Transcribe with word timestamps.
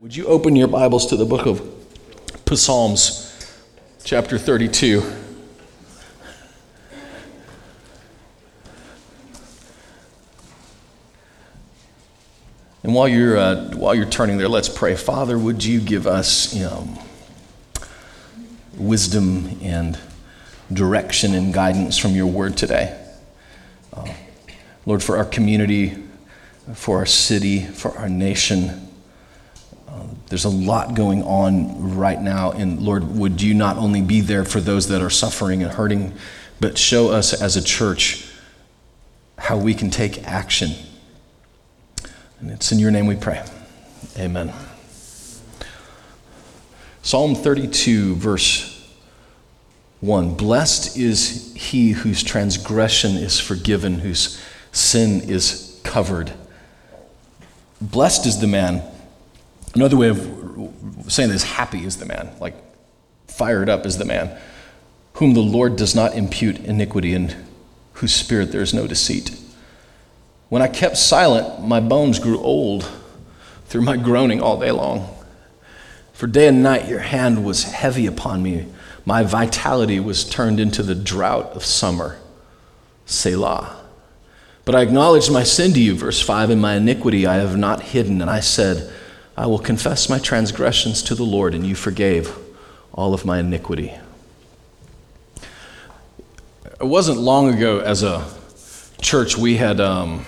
Would 0.00 0.16
you 0.16 0.24
open 0.28 0.56
your 0.56 0.66
Bibles 0.66 1.04
to 1.08 1.16
the 1.16 1.26
book 1.26 1.44
of 1.44 1.60
Psalms, 2.54 3.36
chapter 4.02 4.38
32? 4.38 5.02
And 12.82 12.94
while 12.94 13.08
you're, 13.08 13.36
uh, 13.36 13.76
while 13.76 13.94
you're 13.94 14.06
turning 14.06 14.38
there, 14.38 14.48
let's 14.48 14.70
pray. 14.70 14.96
Father, 14.96 15.38
would 15.38 15.62
you 15.62 15.82
give 15.82 16.06
us 16.06 16.54
you 16.54 16.62
know, 16.62 16.88
wisdom 18.78 19.58
and 19.60 19.98
direction 20.72 21.34
and 21.34 21.52
guidance 21.52 21.98
from 21.98 22.12
your 22.12 22.26
word 22.26 22.56
today? 22.56 22.98
Uh, 23.92 24.10
Lord, 24.86 25.02
for 25.02 25.18
our 25.18 25.26
community, 25.26 26.02
for 26.72 26.96
our 26.96 27.06
city, 27.06 27.66
for 27.66 27.98
our 27.98 28.08
nation. 28.08 28.86
There's 30.30 30.44
a 30.44 30.48
lot 30.48 30.94
going 30.94 31.24
on 31.24 31.96
right 31.96 32.20
now. 32.20 32.52
And 32.52 32.80
Lord, 32.80 33.16
would 33.16 33.42
you 33.42 33.52
not 33.52 33.76
only 33.76 34.00
be 34.00 34.20
there 34.20 34.44
for 34.44 34.60
those 34.60 34.86
that 34.88 35.02
are 35.02 35.10
suffering 35.10 35.60
and 35.62 35.72
hurting, 35.72 36.14
but 36.60 36.78
show 36.78 37.10
us 37.10 37.38
as 37.42 37.56
a 37.56 37.62
church 37.62 38.30
how 39.36 39.58
we 39.58 39.74
can 39.74 39.90
take 39.90 40.22
action. 40.22 40.70
And 42.38 42.50
it's 42.50 42.70
in 42.70 42.78
your 42.78 42.92
name 42.92 43.08
we 43.08 43.16
pray. 43.16 43.44
Amen. 44.16 44.52
Psalm 47.02 47.34
32, 47.34 48.14
verse 48.14 48.88
1 49.98 50.34
Blessed 50.34 50.96
is 50.96 51.52
he 51.56 51.90
whose 51.90 52.22
transgression 52.22 53.16
is 53.16 53.40
forgiven, 53.40 53.98
whose 53.98 54.40
sin 54.70 55.22
is 55.22 55.80
covered. 55.82 56.32
Blessed 57.80 58.26
is 58.26 58.40
the 58.40 58.46
man 58.46 58.89
Another 59.74 59.96
way 59.96 60.08
of 60.08 60.18
saying 61.08 61.30
this 61.30 61.44
happy 61.44 61.84
is 61.84 61.98
the 61.98 62.06
man, 62.06 62.30
like 62.40 62.54
fired 63.28 63.68
up 63.68 63.86
is 63.86 63.98
the 63.98 64.04
man, 64.04 64.36
whom 65.14 65.34
the 65.34 65.40
Lord 65.40 65.76
does 65.76 65.94
not 65.94 66.14
impute 66.14 66.58
iniquity 66.58 67.14
and 67.14 67.36
whose 67.94 68.14
spirit 68.14 68.52
there 68.52 68.62
is 68.62 68.74
no 68.74 68.86
deceit. 68.86 69.38
When 70.48 70.62
I 70.62 70.68
kept 70.68 70.96
silent, 70.96 71.66
my 71.66 71.80
bones 71.80 72.18
grew 72.18 72.38
old 72.38 72.90
through 73.66 73.82
my 73.82 73.96
groaning 73.96 74.40
all 74.40 74.58
day 74.58 74.72
long. 74.72 75.08
For 76.12 76.26
day 76.26 76.48
and 76.48 76.62
night 76.62 76.88
your 76.88 76.98
hand 76.98 77.44
was 77.44 77.64
heavy 77.64 78.06
upon 78.06 78.42
me. 78.42 78.66
My 79.06 79.22
vitality 79.22 80.00
was 80.00 80.24
turned 80.28 80.58
into 80.58 80.82
the 80.82 80.94
drought 80.94 81.52
of 81.52 81.64
summer. 81.64 82.18
Selah. 83.06 83.76
But 84.64 84.74
I 84.74 84.82
acknowledged 84.82 85.32
my 85.32 85.44
sin 85.44 85.72
to 85.72 85.80
you, 85.80 85.94
verse 85.94 86.20
5, 86.20 86.50
and 86.50 86.60
my 86.60 86.74
iniquity 86.74 87.26
I 87.26 87.36
have 87.36 87.56
not 87.56 87.82
hidden. 87.82 88.20
And 88.20 88.30
I 88.30 88.40
said, 88.40 88.92
I 89.36 89.46
will 89.46 89.58
confess 89.58 90.08
my 90.08 90.18
transgressions 90.18 91.02
to 91.04 91.14
the 91.14 91.22
Lord, 91.22 91.54
and 91.54 91.66
you 91.66 91.74
forgave 91.74 92.36
all 92.92 93.14
of 93.14 93.24
my 93.24 93.38
iniquity. 93.38 93.92
It 96.64 96.86
wasn't 96.86 97.18
long 97.18 97.54
ago 97.54 97.80
as 97.80 98.02
a 98.02 98.26
church 99.00 99.36
we 99.36 99.56
had. 99.56 99.80
Um, 99.80 100.26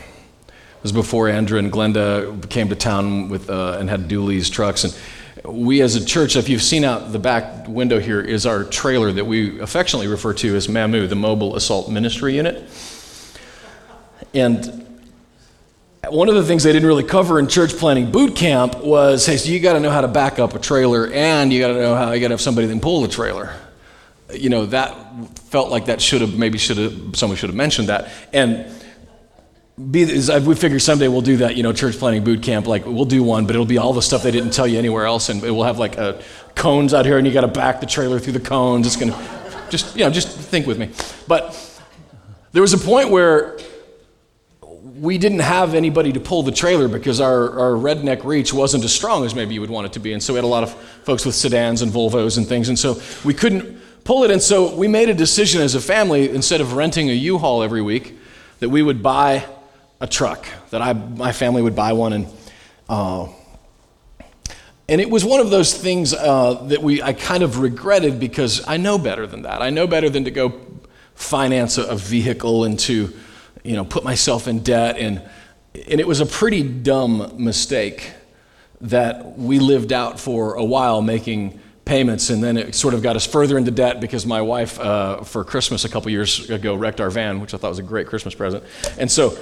it 0.49 0.83
was 0.83 0.93
before 0.93 1.29
Andrew 1.29 1.59
and 1.59 1.73
Glenda 1.73 2.49
came 2.51 2.69
to 2.69 2.77
town 2.77 3.29
with 3.29 3.49
uh, 3.49 3.77
and 3.79 3.89
had 3.89 4.09
duallys 4.09 4.51
trucks, 4.51 4.85
and 4.85 4.95
we 5.45 5.83
as 5.83 5.97
a 5.97 6.05
church, 6.05 6.37
if 6.37 6.49
you've 6.49 6.63
seen 6.63 6.85
out 6.85 7.11
the 7.11 7.19
back 7.19 7.67
window 7.67 7.99
here, 7.99 8.21
is 8.21 8.47
our 8.47 8.65
trailer 8.65 9.11
that 9.13 9.25
we 9.25 9.59
affectionately 9.61 10.07
refer 10.07 10.33
to 10.35 10.55
as 10.55 10.69
MAMU, 10.69 11.09
the 11.09 11.17
Mobile 11.17 11.57
Assault 11.57 11.91
Ministry 11.91 12.37
Unit. 12.37 12.69
And 14.35 14.92
one 16.09 16.29
of 16.29 16.35
the 16.35 16.43
things 16.43 16.65
they 16.65 16.73
didn't 16.73 16.89
really 16.89 17.05
cover 17.05 17.39
in 17.39 17.47
church 17.47 17.77
planting 17.77 18.11
boot 18.11 18.35
camp 18.35 18.83
was 18.83 19.25
hey, 19.25 19.37
so 19.37 19.49
you 19.49 19.61
got 19.61 19.75
to 19.75 19.81
know 19.81 19.91
how 19.91 20.01
to 20.01 20.09
back 20.09 20.41
up 20.41 20.55
a 20.55 20.59
trailer 20.59 21.07
and 21.13 21.53
you 21.53 21.61
got 21.61 21.69
to 21.69 21.75
know 21.75 21.95
how 21.95 22.11
you 22.11 22.21
got 22.21 22.29
to 22.29 22.33
have 22.33 22.41
somebody 22.41 22.67
then 22.67 22.81
pull 22.81 23.03
the 23.03 23.09
trailer. 23.09 23.55
You 24.33 24.49
know, 24.49 24.67
that 24.67 24.97
felt 25.39 25.71
like 25.71 25.87
that 25.87 26.01
should 26.01 26.21
have, 26.21 26.37
maybe 26.37 26.59
should 26.59 26.79
have, 26.79 27.17
someone 27.17 27.37
should 27.37 27.51
have 27.51 27.57
mentioned 27.57 27.89
that. 27.89 28.11
And 28.33 28.67
be, 29.79 30.05
we 30.05 30.55
figure 30.57 30.81
someday 30.81 31.07
we'll 31.07 31.21
do 31.21 31.37
that, 31.39 31.57
you 31.57 31.63
know, 31.63 31.73
church 31.73 31.97
planting 31.97 32.25
boot 32.25 32.43
camp. 32.43 32.67
Like 32.67 32.85
we'll 32.85 33.05
do 33.05 33.23
one, 33.23 33.47
but 33.47 33.55
it'll 33.55 33.65
be 33.65 33.79
all 33.79 33.93
the 33.93 34.03
stuff 34.03 34.25
they 34.25 34.33
didn't 34.33 34.53
tell 34.53 34.67
you 34.67 34.79
anywhere 34.79 35.07
else, 35.07 35.29
and 35.29 35.41
we'll 35.41 35.63
have 35.63 35.79
like 35.79 35.97
cones 36.57 36.95
out 36.95 37.07
here, 37.07 37.17
and 37.17 37.27
you 37.27 37.33
got 37.33 37.43
to 37.43 37.49
back 37.49 37.81
the 37.81 37.87
trailer 37.87 38.19
through 38.19 38.35
the 38.35 38.41
cones. 38.41 38.87
It's 38.87 38.97
gonna, 38.97 39.67
just 39.71 39.97
you 39.97 40.05
know, 40.05 40.11
just 40.11 40.37
think 40.37 40.67
with 40.67 40.79
me. 40.79 40.91
But 41.27 41.81
there 42.53 42.63
was 42.63 42.75
a 42.75 42.79
point 42.79 43.11
where 43.11 43.59
we 44.97 45.19
didn't 45.19 45.41
have 45.41 45.75
anybody 45.75 46.13
to 46.13 46.21
pull 46.21 46.43
the 46.43 46.53
trailer 46.53 46.89
because 46.89 47.21
our, 47.21 47.59
our 47.59 47.73
redneck 47.73 48.25
reach 48.25 48.53
wasn't 48.53 48.85
as 48.85 48.93
strong 48.93 49.25
as 49.25 49.35
maybe 49.35 49.55
you 49.55 49.61
would 49.61 49.71
want 49.71 49.87
it 49.87 49.93
to 49.95 50.01
be. 50.01 50.13
And 50.13 50.23
so 50.23 50.33
we 50.33 50.39
had 50.39 50.45
a 50.45 50.49
lot 50.49 50.63
of 50.63 50.73
folks 51.05 51.25
with 51.25 51.35
sedans 51.35 51.83
and 51.83 51.91
Volvos 51.91 52.37
and 52.37 52.47
things. 52.47 52.69
And 52.69 52.79
so 52.79 53.01
we 53.25 53.33
couldn't 53.33 53.81
pull 54.05 54.25
it. 54.25 54.31
And 54.31 54.43
so 54.43 54.75
we 54.75 54.89
made 54.89 55.09
a 55.09 55.15
decision 55.15 55.63
as 55.63 55.75
a 55.75 55.81
family, 55.81 56.29
instead 56.31 56.61
of 56.61 56.75
renting 56.75 57.11
a 57.11 57.15
U-Haul 57.15 57.63
every 57.63 57.83
week, 57.83 58.19
that 58.59 58.69
we 58.69 58.83
would 58.83 59.03
buy 59.03 59.47
a 60.01 60.07
truck, 60.07 60.47
that 60.71 60.83
I, 60.83 60.93
my 60.93 61.33
family 61.33 61.63
would 61.63 61.77
buy 61.77 61.93
one. 61.93 62.13
And, 62.13 62.27
uh, 62.89 63.29
and 64.89 65.01
it 65.01 65.09
was 65.09 65.25
one 65.25 65.41
of 65.41 65.51
those 65.51 65.73
things 65.73 66.13
uh, 66.13 66.55
that 66.65 66.83
we, 66.83 67.01
I 67.01 67.13
kind 67.13 67.43
of 67.43 67.61
regretted 67.61 68.21
because 68.21 68.67
I 68.69 68.77
know 68.77 68.99
better 68.99 69.27
than 69.27 69.43
that. 69.43 69.63
I 69.63 69.71
know 69.71 69.87
better 69.87 70.11
than 70.11 70.25
to 70.25 70.31
go 70.31 70.61
finance 71.15 71.79
a, 71.79 71.85
a 71.85 71.97
vehicle 71.97 72.65
and 72.65 72.79
to 72.81 73.13
you 73.63 73.77
know, 73.77 73.85
put 73.85 74.05
myself 74.05 74.49
in 74.49 74.61
debt. 74.61 74.97
And, 74.99 75.23
and 75.75 76.01
it 76.01 76.07
was 76.07 76.21
a 76.21 76.27
pretty 76.27 76.63
dumb 76.63 77.35
mistake 77.43 78.13
that 78.81 79.39
we 79.39 79.59
lived 79.59 79.93
out 79.93 80.19
for 80.19 80.55
a 80.55 80.65
while 80.65 81.03
making 81.03 81.61
payments. 81.85 82.31
And 82.31 82.43
then 82.43 82.57
it 82.57 82.75
sort 82.75 82.95
of 82.95 83.03
got 83.03 83.17
us 83.17 83.27
further 83.27 83.57
into 83.57 83.71
debt 83.71 84.01
because 84.01 84.27
my 84.27 84.43
wife, 84.43 84.79
uh, 84.81 85.23
for 85.23 85.45
Christmas 85.45 85.85
a 85.85 85.89
couple 85.89 86.11
years 86.11 86.51
ago, 86.51 86.75
wrecked 86.75 87.01
our 87.01 87.11
van, 87.11 87.41
which 87.41 87.55
I 87.55 87.57
thought 87.57 87.71
was 87.71 87.79
a 87.79 87.85
great 87.85 88.07
Christmas 88.07 88.35
present. 88.35 88.65
And 88.99 89.11
so 89.11 89.39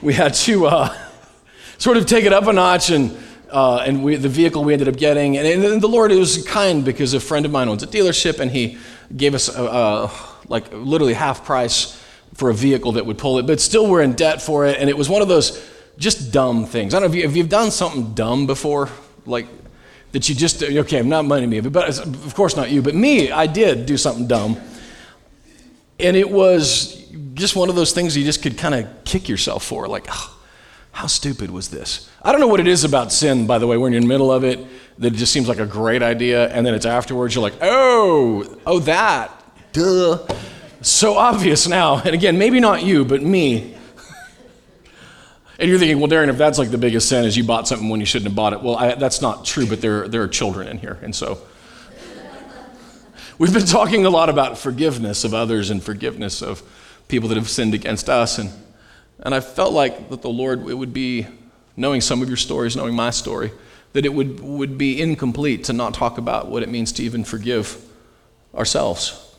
we 0.00 0.14
had 0.14 0.34
to 0.34 0.66
uh, 0.66 0.96
sort 1.78 1.96
of 1.96 2.06
take 2.06 2.24
it 2.24 2.32
up 2.32 2.46
a 2.46 2.52
notch 2.52 2.90
and 2.90 3.16
uh, 3.52 3.84
and 3.86 4.02
we, 4.02 4.16
the 4.16 4.30
vehicle 4.30 4.64
we 4.64 4.72
ended 4.72 4.88
up 4.88 4.96
getting. 4.96 5.36
And, 5.36 5.46
and, 5.46 5.82
the 5.82 5.88
Lord 5.88 6.10
was 6.10 6.42
kind 6.46 6.82
because 6.84 7.12
a 7.12 7.20
friend 7.20 7.44
of 7.44 7.52
mine 7.52 7.68
owns 7.68 7.82
a 7.82 7.86
dealership, 7.86 8.40
and 8.40 8.50
he 8.50 8.78
gave 9.14 9.34
us 9.34 9.54
a, 9.54 9.62
a, 9.62 10.10
like 10.48 10.72
literally 10.72 11.12
half 11.12 11.44
price 11.44 12.01
for 12.34 12.50
a 12.50 12.54
vehicle 12.54 12.92
that 12.92 13.06
would 13.06 13.18
pull 13.18 13.38
it, 13.38 13.46
but 13.46 13.60
still 13.60 13.86
we're 13.86 14.02
in 14.02 14.14
debt 14.14 14.40
for 14.40 14.66
it. 14.66 14.78
And 14.78 14.88
it 14.88 14.96
was 14.96 15.08
one 15.08 15.22
of 15.22 15.28
those 15.28 15.68
just 15.98 16.32
dumb 16.32 16.64
things. 16.64 16.94
I 16.94 17.00
don't 17.00 17.10
know 17.10 17.18
if, 17.18 17.34
you, 17.34 17.42
you've 17.42 17.50
done 17.50 17.70
something 17.70 18.14
dumb 18.14 18.46
before, 18.46 18.88
like 19.26 19.46
that 20.12 20.28
you 20.28 20.34
just, 20.34 20.62
okay, 20.62 20.98
I'm 20.98 21.08
not 21.08 21.24
money 21.24 21.46
me, 21.46 21.60
but 21.60 21.98
of 21.98 22.34
course 22.34 22.56
not 22.56 22.70
you, 22.70 22.82
but 22.82 22.94
me, 22.94 23.30
I 23.30 23.46
did 23.46 23.86
do 23.86 23.96
something 23.96 24.26
dumb. 24.26 24.60
And 26.00 26.16
it 26.16 26.30
was 26.30 27.06
just 27.34 27.54
one 27.56 27.68
of 27.68 27.76
those 27.76 27.92
things 27.92 28.16
you 28.16 28.24
just 28.24 28.42
could 28.42 28.58
kind 28.58 28.74
of 28.74 29.04
kick 29.04 29.28
yourself 29.28 29.64
for, 29.64 29.86
like, 29.88 30.06
oh, 30.10 30.38
how 30.90 31.06
stupid 31.06 31.50
was 31.50 31.68
this? 31.68 32.10
I 32.22 32.32
don't 32.32 32.40
know 32.40 32.48
what 32.48 32.60
it 32.60 32.66
is 32.66 32.84
about 32.84 33.12
sin, 33.12 33.46
by 33.46 33.58
the 33.58 33.66
way, 33.66 33.76
when 33.76 33.92
you're 33.92 34.00
in 34.02 34.04
the 34.04 34.12
middle 34.12 34.32
of 34.32 34.44
it, 34.44 34.58
that 34.98 35.14
it 35.14 35.16
just 35.16 35.32
seems 35.32 35.48
like 35.48 35.58
a 35.58 35.66
great 35.66 36.02
idea, 36.02 36.48
and 36.48 36.66
then 36.66 36.74
it's 36.74 36.84
afterwards, 36.84 37.34
you're 37.34 37.42
like, 37.42 37.58
oh, 37.62 38.58
oh, 38.66 38.80
that, 38.80 39.30
duh 39.72 40.18
so 40.82 41.16
obvious 41.16 41.68
now. 41.68 41.98
And 41.98 42.14
again, 42.14 42.38
maybe 42.38 42.60
not 42.60 42.82
you, 42.82 43.04
but 43.04 43.22
me. 43.22 43.74
and 45.58 45.68
you're 45.68 45.78
thinking, 45.78 46.00
well, 46.00 46.08
Darren, 46.08 46.28
if 46.28 46.38
that's 46.38 46.58
like 46.58 46.70
the 46.70 46.78
biggest 46.78 47.08
sin 47.08 47.24
is 47.24 47.36
you 47.36 47.44
bought 47.44 47.68
something 47.68 47.88
when 47.88 48.00
you 48.00 48.06
shouldn't 48.06 48.28
have 48.28 48.36
bought 48.36 48.52
it. 48.52 48.62
Well, 48.62 48.76
I, 48.76 48.94
that's 48.94 49.22
not 49.22 49.44
true, 49.44 49.66
but 49.66 49.80
there, 49.80 50.08
there 50.08 50.22
are 50.22 50.28
children 50.28 50.68
in 50.68 50.78
here. 50.78 50.98
And 51.02 51.14
so 51.14 51.38
we've 53.38 53.52
been 53.52 53.66
talking 53.66 54.04
a 54.04 54.10
lot 54.10 54.28
about 54.28 54.58
forgiveness 54.58 55.24
of 55.24 55.34
others 55.34 55.70
and 55.70 55.82
forgiveness 55.82 56.42
of 56.42 56.62
people 57.08 57.28
that 57.28 57.36
have 57.36 57.48
sinned 57.48 57.74
against 57.74 58.08
us. 58.08 58.38
And, 58.38 58.50
and 59.20 59.34
I 59.34 59.40
felt 59.40 59.72
like 59.72 60.10
that 60.10 60.22
the 60.22 60.30
Lord, 60.30 60.68
it 60.68 60.74
would 60.74 60.92
be, 60.92 61.26
knowing 61.76 62.00
some 62.00 62.20
of 62.22 62.28
your 62.28 62.36
stories, 62.36 62.76
knowing 62.76 62.94
my 62.94 63.10
story, 63.10 63.50
that 63.92 64.04
it 64.04 64.12
would, 64.12 64.40
would 64.40 64.76
be 64.76 65.00
incomplete 65.00 65.64
to 65.64 65.72
not 65.72 65.94
talk 65.94 66.18
about 66.18 66.48
what 66.48 66.62
it 66.62 66.68
means 66.68 66.92
to 66.92 67.02
even 67.02 67.24
forgive 67.24 67.82
ourselves. 68.54 69.31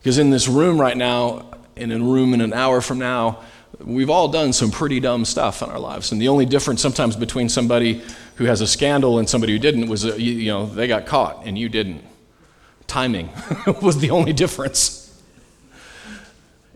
Because 0.00 0.18
in 0.18 0.30
this 0.30 0.48
room 0.48 0.80
right 0.80 0.96
now, 0.96 1.46
in 1.76 1.92
a 1.92 1.98
room 1.98 2.34
in 2.34 2.40
an 2.40 2.52
hour 2.52 2.80
from 2.80 2.98
now, 2.98 3.40
we've 3.78 4.10
all 4.10 4.28
done 4.28 4.52
some 4.52 4.70
pretty 4.70 5.00
dumb 5.00 5.24
stuff 5.24 5.62
in 5.62 5.70
our 5.70 5.78
lives. 5.78 6.12
And 6.12 6.20
the 6.20 6.28
only 6.28 6.46
difference 6.46 6.80
sometimes 6.80 7.16
between 7.16 7.48
somebody 7.48 8.02
who 8.36 8.44
has 8.44 8.60
a 8.60 8.66
scandal 8.66 9.18
and 9.18 9.28
somebody 9.28 9.52
who 9.52 9.58
didn't 9.58 9.88
was, 9.88 10.04
uh, 10.04 10.14
you, 10.14 10.32
you 10.32 10.50
know, 10.50 10.66
they 10.66 10.86
got 10.86 11.06
caught 11.06 11.46
and 11.46 11.58
you 11.58 11.68
didn't. 11.68 12.02
Timing 12.86 13.30
was 13.82 13.98
the 13.98 14.10
only 14.10 14.32
difference. 14.32 15.00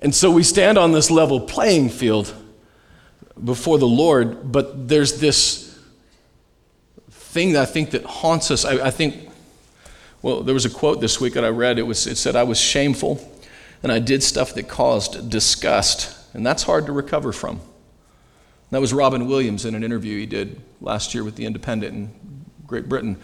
And 0.00 0.14
so 0.14 0.30
we 0.30 0.42
stand 0.42 0.76
on 0.76 0.92
this 0.92 1.10
level 1.10 1.40
playing 1.40 1.88
field 1.88 2.32
before 3.42 3.78
the 3.78 3.86
Lord, 3.86 4.52
but 4.52 4.88
there's 4.88 5.18
this 5.18 5.78
thing 7.10 7.54
that 7.54 7.62
I 7.62 7.66
think 7.66 7.90
that 7.92 8.04
haunts 8.04 8.50
us. 8.50 8.64
I, 8.64 8.86
I 8.86 8.90
think 8.90 9.28
well, 10.24 10.40
there 10.40 10.54
was 10.54 10.64
a 10.64 10.70
quote 10.70 11.02
this 11.02 11.20
week 11.20 11.34
that 11.34 11.44
I 11.44 11.50
read. 11.50 11.78
It, 11.78 11.82
was, 11.82 12.06
it 12.06 12.16
said, 12.16 12.34
I 12.34 12.44
was 12.44 12.58
shameful 12.58 13.20
and 13.82 13.92
I 13.92 13.98
did 13.98 14.22
stuff 14.22 14.54
that 14.54 14.68
caused 14.68 15.28
disgust. 15.28 16.16
And 16.32 16.46
that's 16.46 16.62
hard 16.62 16.86
to 16.86 16.92
recover 16.92 17.30
from. 17.30 17.60
That 18.70 18.80
was 18.80 18.94
Robin 18.94 19.26
Williams 19.26 19.66
in 19.66 19.74
an 19.74 19.84
interview 19.84 20.18
he 20.18 20.24
did 20.24 20.62
last 20.80 21.12
year 21.12 21.24
with 21.24 21.36
The 21.36 21.44
Independent 21.44 21.94
in 21.94 22.44
Great 22.66 22.88
Britain. 22.88 23.18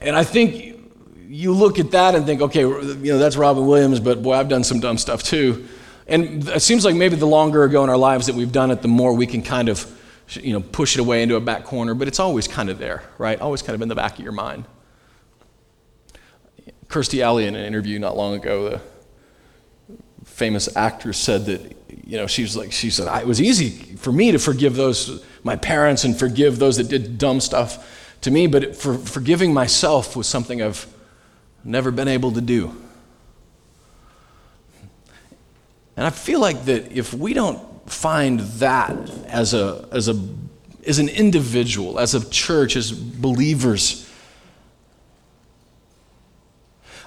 And 0.00 0.16
I 0.16 0.24
think 0.24 0.80
you 1.28 1.52
look 1.52 1.78
at 1.78 1.90
that 1.90 2.14
and 2.14 2.24
think, 2.24 2.40
okay, 2.40 2.62
you 2.62 2.96
know, 3.12 3.18
that's 3.18 3.36
Robin 3.36 3.66
Williams, 3.66 4.00
but 4.00 4.22
boy, 4.22 4.32
I've 4.32 4.48
done 4.48 4.64
some 4.64 4.80
dumb 4.80 4.96
stuff 4.96 5.22
too. 5.22 5.68
And 6.06 6.48
it 6.48 6.62
seems 6.62 6.86
like 6.86 6.94
maybe 6.94 7.16
the 7.16 7.26
longer 7.26 7.64
ago 7.64 7.84
in 7.84 7.90
our 7.90 7.98
lives 7.98 8.28
that 8.28 8.34
we've 8.34 8.50
done 8.50 8.70
it, 8.70 8.80
the 8.80 8.88
more 8.88 9.12
we 9.12 9.26
can 9.26 9.42
kind 9.42 9.68
of, 9.68 9.86
you 10.40 10.54
know, 10.54 10.60
push 10.62 10.96
it 10.96 11.00
away 11.00 11.22
into 11.22 11.36
a 11.36 11.40
back 11.40 11.64
corner, 11.64 11.92
but 11.92 12.08
it's 12.08 12.18
always 12.18 12.48
kind 12.48 12.70
of 12.70 12.78
there, 12.78 13.02
right? 13.18 13.38
Always 13.38 13.60
kind 13.60 13.74
of 13.74 13.82
in 13.82 13.88
the 13.88 13.94
back 13.94 14.14
of 14.14 14.20
your 14.20 14.32
mind. 14.32 14.64
Kirstie 16.92 17.22
Alley, 17.22 17.46
in 17.46 17.54
an 17.54 17.64
interview 17.64 17.98
not 17.98 18.18
long 18.18 18.34
ago, 18.34 18.68
the 18.68 18.80
famous 20.24 20.76
actress 20.76 21.16
said 21.16 21.46
that, 21.46 21.74
you 22.04 22.18
know, 22.18 22.26
she 22.26 22.42
was 22.42 22.54
like, 22.54 22.70
she 22.70 22.90
said, 22.90 23.08
it 23.18 23.26
was 23.26 23.40
easy 23.40 23.70
for 23.96 24.12
me 24.12 24.30
to 24.30 24.38
forgive 24.38 24.76
those, 24.76 25.24
my 25.42 25.56
parents, 25.56 26.04
and 26.04 26.18
forgive 26.18 26.58
those 26.58 26.76
that 26.76 26.88
did 26.88 27.16
dumb 27.16 27.40
stuff 27.40 28.18
to 28.20 28.30
me, 28.30 28.46
but 28.46 28.76
for, 28.76 28.98
forgiving 28.98 29.54
myself 29.54 30.14
was 30.14 30.26
something 30.26 30.60
I've 30.60 30.86
never 31.64 31.90
been 31.90 32.08
able 32.08 32.32
to 32.32 32.42
do. 32.42 32.76
And 35.96 36.06
I 36.06 36.10
feel 36.10 36.40
like 36.40 36.66
that 36.66 36.92
if 36.92 37.14
we 37.14 37.32
don't 37.32 37.90
find 37.90 38.40
that 38.40 39.10
as 39.26 39.54
a 39.54 39.88
as 39.92 40.08
a 40.08 40.28
as 40.86 40.98
an 40.98 41.08
individual, 41.08 41.98
as 41.98 42.14
a 42.14 42.28
church, 42.30 42.76
as 42.76 42.92
believers, 42.92 44.08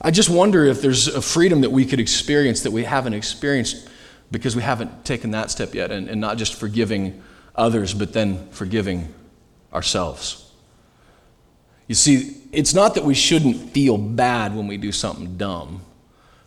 I 0.02 0.12
just 0.12 0.30
wonder 0.30 0.66
if 0.66 0.82
there's 0.82 1.08
a 1.08 1.22
freedom 1.22 1.62
that 1.62 1.72
we 1.72 1.86
could 1.86 2.00
experience 2.00 2.62
that 2.62 2.72
we 2.72 2.84
haven't 2.84 3.14
experienced 3.14 3.88
because 4.32 4.56
we 4.56 4.62
haven't 4.62 5.06
taken 5.06 5.32
that 5.32 5.52
step 5.52 5.74
yet 5.74 5.92
and, 5.92 6.10
and 6.10 6.20
not 6.20 6.38
just 6.38 6.56
forgiving 6.56 7.22
others, 7.56 7.94
but 7.94 8.14
then 8.14 8.48
forgiving 8.50 9.14
ourselves. 9.74 10.52
You 11.88 11.96
see, 11.96 12.38
it's 12.52 12.74
not 12.74 12.96
that 12.96 13.04
we 13.04 13.14
shouldn't 13.14 13.70
feel 13.72 13.98
bad 13.98 14.56
when 14.56 14.68
we 14.68 14.78
do 14.78 14.92
something 14.92 15.38
dumb, 15.38 15.82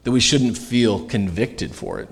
that 0.05 0.11
we 0.11 0.21
shouldn't 0.21 0.59
feel 0.59 1.07
convicted 1.07 1.75
for 1.75 2.01
it. 2.01 2.09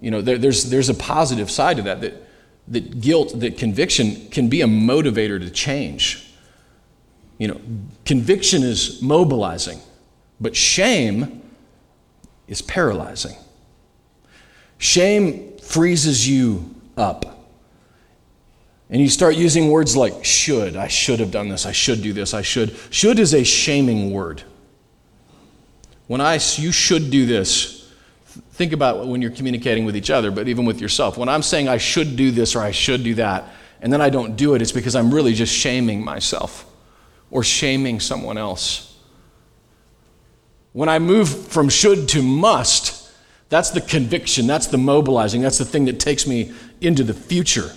You 0.00 0.10
know, 0.10 0.20
there, 0.20 0.38
there's, 0.38 0.70
there's 0.70 0.88
a 0.88 0.94
positive 0.94 1.50
side 1.50 1.76
to 1.76 1.82
that, 1.82 2.00
that, 2.00 2.28
that 2.68 3.00
guilt, 3.00 3.38
that 3.40 3.58
conviction 3.58 4.28
can 4.30 4.48
be 4.48 4.62
a 4.62 4.66
motivator 4.66 5.38
to 5.38 5.50
change. 5.50 6.23
You 7.38 7.48
know, 7.48 7.60
conviction 8.04 8.62
is 8.62 9.02
mobilizing, 9.02 9.80
but 10.40 10.54
shame 10.54 11.42
is 12.46 12.62
paralyzing. 12.62 13.36
Shame 14.78 15.56
freezes 15.58 16.28
you 16.28 16.74
up. 16.96 17.46
And 18.90 19.00
you 19.00 19.08
start 19.08 19.34
using 19.34 19.70
words 19.70 19.96
like 19.96 20.24
should, 20.24 20.76
I 20.76 20.88
should 20.88 21.18
have 21.20 21.30
done 21.30 21.48
this, 21.48 21.66
I 21.66 21.72
should 21.72 22.02
do 22.02 22.12
this, 22.12 22.34
I 22.34 22.42
should. 22.42 22.76
Should 22.90 23.18
is 23.18 23.34
a 23.34 23.42
shaming 23.42 24.12
word. 24.12 24.42
When 26.06 26.20
I, 26.20 26.34
you 26.34 26.70
should 26.70 27.10
do 27.10 27.24
this, 27.24 27.90
think 28.52 28.72
about 28.72 29.06
when 29.08 29.22
you're 29.22 29.30
communicating 29.30 29.84
with 29.84 29.96
each 29.96 30.10
other, 30.10 30.30
but 30.30 30.48
even 30.48 30.66
with 30.66 30.80
yourself. 30.80 31.16
When 31.16 31.30
I'm 31.30 31.42
saying 31.42 31.66
I 31.66 31.78
should 31.78 32.14
do 32.14 32.30
this 32.30 32.54
or 32.54 32.60
I 32.60 32.70
should 32.70 33.02
do 33.02 33.14
that, 33.14 33.44
and 33.80 33.92
then 33.92 34.00
I 34.00 34.10
don't 34.10 34.36
do 34.36 34.54
it, 34.54 34.62
it's 34.62 34.70
because 34.70 34.94
I'm 34.94 35.12
really 35.12 35.32
just 35.32 35.52
shaming 35.52 36.04
myself 36.04 36.66
or 37.34 37.42
shaming 37.42 37.98
someone 37.98 38.38
else. 38.38 38.96
When 40.72 40.88
I 40.88 41.00
move 41.00 41.28
from 41.48 41.68
should 41.68 42.08
to 42.10 42.22
must, 42.22 43.12
that's 43.48 43.70
the 43.70 43.80
conviction, 43.80 44.46
that's 44.46 44.68
the 44.68 44.78
mobilizing, 44.78 45.42
that's 45.42 45.58
the 45.58 45.64
thing 45.64 45.84
that 45.86 45.98
takes 45.98 46.28
me 46.28 46.52
into 46.80 47.02
the 47.02 47.12
future 47.12 47.72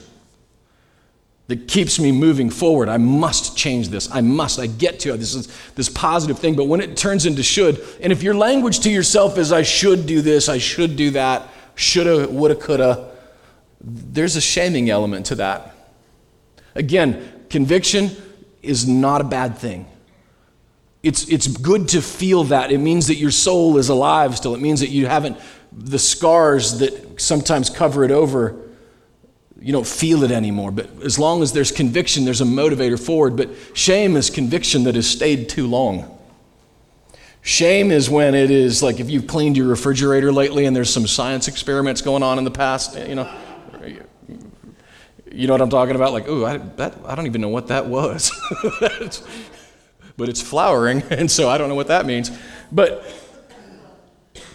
that 1.48 1.68
keeps 1.68 2.00
me 2.00 2.12
moving 2.12 2.52
forward. 2.52 2.88
I 2.88 2.98
must 2.98 3.58
change 3.58 3.90
this. 3.90 4.12
I 4.12 4.22
must. 4.22 4.60
I 4.60 4.68
get 4.68 5.00
to 5.02 5.14
it. 5.14 5.18
This 5.18 5.34
is 5.34 5.48
this 5.76 5.90
positive 5.90 6.38
thing. 6.38 6.56
But 6.56 6.66
when 6.66 6.82
it 6.82 6.96
turns 6.96 7.26
into 7.26 7.42
should, 7.42 7.84
and 8.02 8.12
if 8.12 8.22
your 8.22 8.36
language 8.36 8.82
to 8.82 8.92
yourself 8.92 9.38
is 9.38 9.52
I 9.52 9.64
should 9.64 10.06
do 10.06 10.22
this, 10.22 10.50
I 10.50 10.58
should 10.58 10.98
do 10.98 11.12
that, 11.12 11.48
shoulda, 11.76 12.28
woulda, 12.28 12.56
coulda, 12.56 13.12
there's 13.82 14.36
a 14.36 14.42
shaming 14.42 14.90
element 14.90 15.26
to 15.28 15.36
that. 15.36 15.74
Again, 16.76 17.46
conviction 17.50 18.16
is 18.62 18.88
not 18.88 19.22
a 19.22 19.24
bad 19.24 19.58
thing. 19.58 19.88
It's, 21.04 21.28
it's 21.30 21.48
good 21.48 21.90
to 21.90 22.02
feel 22.02 22.46
that. 22.46 22.72
It 22.72 22.80
means 22.80 23.08
that 23.08 23.16
your 23.16 23.32
soul 23.32 23.78
is 23.78 23.90
alive 23.90 24.36
still. 24.36 24.56
It 24.56 24.62
means 24.62 24.80
that 24.80 24.90
you 24.90 25.06
haven't, 25.06 25.38
the 25.72 26.00
scars 26.00 26.80
that 26.80 27.22
sometimes 27.22 27.70
cover 27.70 28.04
it 28.04 28.12
over 28.12 28.68
you 29.62 29.74
don't 29.74 29.88
feel 29.88 30.24
it 30.24 30.32
anymore. 30.32 30.72
But 30.72 31.02
as 31.04 31.18
long 31.18 31.42
as 31.42 31.52
there's 31.52 31.72
conviction, 31.72 32.26
there's 32.26 32.42
a 32.42 32.46
motivator 32.46 33.00
forward. 33.00 33.36
But 33.36 33.50
shame 33.74 34.16
is 34.16 34.30
conviction 34.30 34.84
that 34.84 34.96
has 34.96 35.10
stayed 35.10 35.50
too 35.50 35.68
long. 35.68 36.14
Shame 37.42 37.92
is 37.92 38.10
when 38.10 38.36
it 38.36 38.52
is 38.52 38.84
like 38.84 39.00
if 39.00 39.10
you've 39.10 39.26
cleaned 39.26 39.56
your 39.58 39.68
refrigerator 39.68 40.32
lately 40.32 40.66
and 40.66 40.76
there's 40.76 40.94
some 40.94 41.08
science 41.08 41.48
experiments 41.48 42.02
going 42.02 42.22
on 42.22 42.38
in 42.38 42.44
the 42.44 42.52
past, 42.52 42.98
you 42.98 43.16
know. 43.16 43.34
You 45.32 45.48
know 45.48 45.54
what 45.54 45.62
I'm 45.62 45.70
talking 45.70 45.96
about? 45.96 46.14
Like, 46.14 46.28
ooh, 46.28 46.46
I, 46.46 46.58
that, 46.58 46.96
I 47.06 47.16
don't 47.16 47.26
even 47.26 47.42
know 47.42 47.50
what 47.50 47.68
that 47.68 47.88
was. 47.88 48.32
but 50.18 50.30
it's 50.30 50.42
flowering, 50.42 51.02
and 51.10 51.30
so 51.30 51.50
I 51.50 51.58
don't 51.58 51.70
know 51.70 51.76
what 51.76 51.88
that 51.88 52.06
means. 52.06 52.32
But 52.72 53.06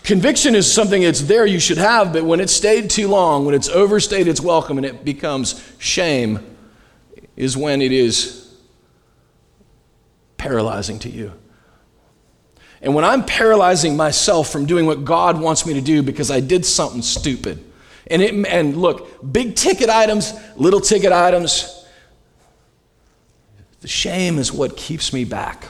Conviction 0.04 0.56
is 0.56 0.70
something 0.70 1.02
that's 1.02 1.22
there 1.22 1.46
you 1.46 1.60
should 1.60 1.78
have, 1.78 2.12
but 2.12 2.24
when 2.24 2.40
it's 2.40 2.52
stayed 2.52 2.90
too 2.90 3.06
long, 3.06 3.44
when 3.44 3.54
it's 3.54 3.68
overstayed 3.68 4.26
its 4.26 4.40
welcome 4.40 4.76
and 4.76 4.84
it 4.84 5.04
becomes 5.04 5.62
shame, 5.78 6.40
is 7.36 7.56
when 7.56 7.80
it 7.80 7.92
is 7.92 8.52
paralyzing 10.38 10.98
to 11.00 11.08
you. 11.08 11.32
And 12.80 12.96
when 12.96 13.04
I'm 13.04 13.24
paralyzing 13.24 13.96
myself 13.96 14.50
from 14.50 14.66
doing 14.66 14.86
what 14.86 15.04
God 15.04 15.40
wants 15.40 15.64
me 15.64 15.74
to 15.74 15.80
do 15.80 16.02
because 16.02 16.32
I 16.32 16.40
did 16.40 16.66
something 16.66 17.00
stupid, 17.00 17.64
and, 18.12 18.22
it, 18.22 18.46
and 18.46 18.76
look, 18.76 19.32
big 19.32 19.56
ticket 19.56 19.90
items, 19.90 20.32
little 20.56 20.80
ticket 20.80 21.12
items, 21.12 21.84
the 23.80 23.88
shame 23.88 24.38
is 24.38 24.52
what 24.52 24.76
keeps 24.76 25.12
me 25.12 25.24
back. 25.24 25.66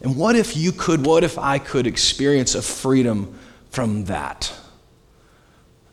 And 0.00 0.16
what 0.16 0.36
if 0.36 0.56
you 0.56 0.72
could, 0.72 1.04
what 1.04 1.24
if 1.24 1.38
I 1.38 1.58
could 1.58 1.86
experience 1.86 2.54
a 2.54 2.62
freedom 2.62 3.38
from 3.76 4.06
that. 4.06 4.50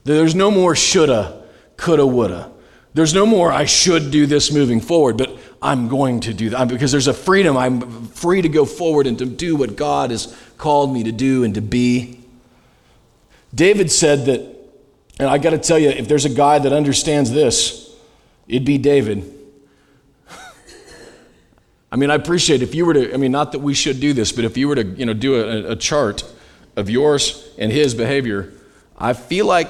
There's 0.05 0.35
no 0.35 0.49
more 0.49 0.73
shoulda, 0.73 1.43
coulda, 1.75 2.07
woulda. 2.07 2.49
There's 2.93 3.13
no 3.13 3.25
more 3.25 3.51
I 3.51 3.65
should 3.65 4.09
do 4.09 4.25
this 4.25 4.53
moving 4.53 4.79
forward, 4.79 5.17
but 5.17 5.37
I'm 5.61 5.89
going 5.89 6.21
to 6.21 6.33
do 6.33 6.49
that 6.51 6.69
because 6.69 6.93
there's 6.93 7.09
a 7.09 7.13
freedom. 7.13 7.57
I'm 7.57 8.07
free 8.07 8.41
to 8.41 8.47
go 8.47 8.63
forward 8.63 9.05
and 9.05 9.19
to 9.19 9.25
do 9.25 9.57
what 9.57 9.75
God 9.75 10.11
has 10.11 10.33
called 10.57 10.93
me 10.93 11.03
to 11.03 11.11
do 11.11 11.43
and 11.43 11.55
to 11.55 11.61
be. 11.61 12.19
David 13.53 13.91
said 13.91 14.27
that, 14.27 14.52
and 15.19 15.29
I 15.29 15.37
got 15.37 15.51
to 15.51 15.57
tell 15.57 15.77
you, 15.77 15.89
if 15.89 16.07
there's 16.07 16.25
a 16.25 16.29
guy 16.29 16.59
that 16.59 16.73
understands 16.73 17.31
this, 17.31 17.95
it'd 18.47 18.65
be 18.65 18.77
David. 18.77 19.31
I 21.91 21.95
mean, 21.95 22.09
I 22.09 22.15
appreciate 22.15 22.61
if 22.61 22.73
you 22.73 22.85
were 22.85 22.93
to, 22.93 23.13
I 23.13 23.17
mean, 23.17 23.31
not 23.31 23.51
that 23.51 23.59
we 23.59 23.73
should 23.73 23.99
do 23.99 24.13
this, 24.13 24.31
but 24.31 24.43
if 24.45 24.57
you 24.57 24.67
were 24.67 24.75
to, 24.75 24.83
you 24.83 25.05
know, 25.05 25.13
do 25.13 25.35
a, 25.35 25.71
a 25.71 25.75
chart 25.75 26.23
of 26.75 26.89
yours 26.89 27.47
and 27.57 27.71
his 27.71 27.93
behavior, 27.93 28.51
I 28.97 29.13
feel 29.13 29.45
like 29.45 29.69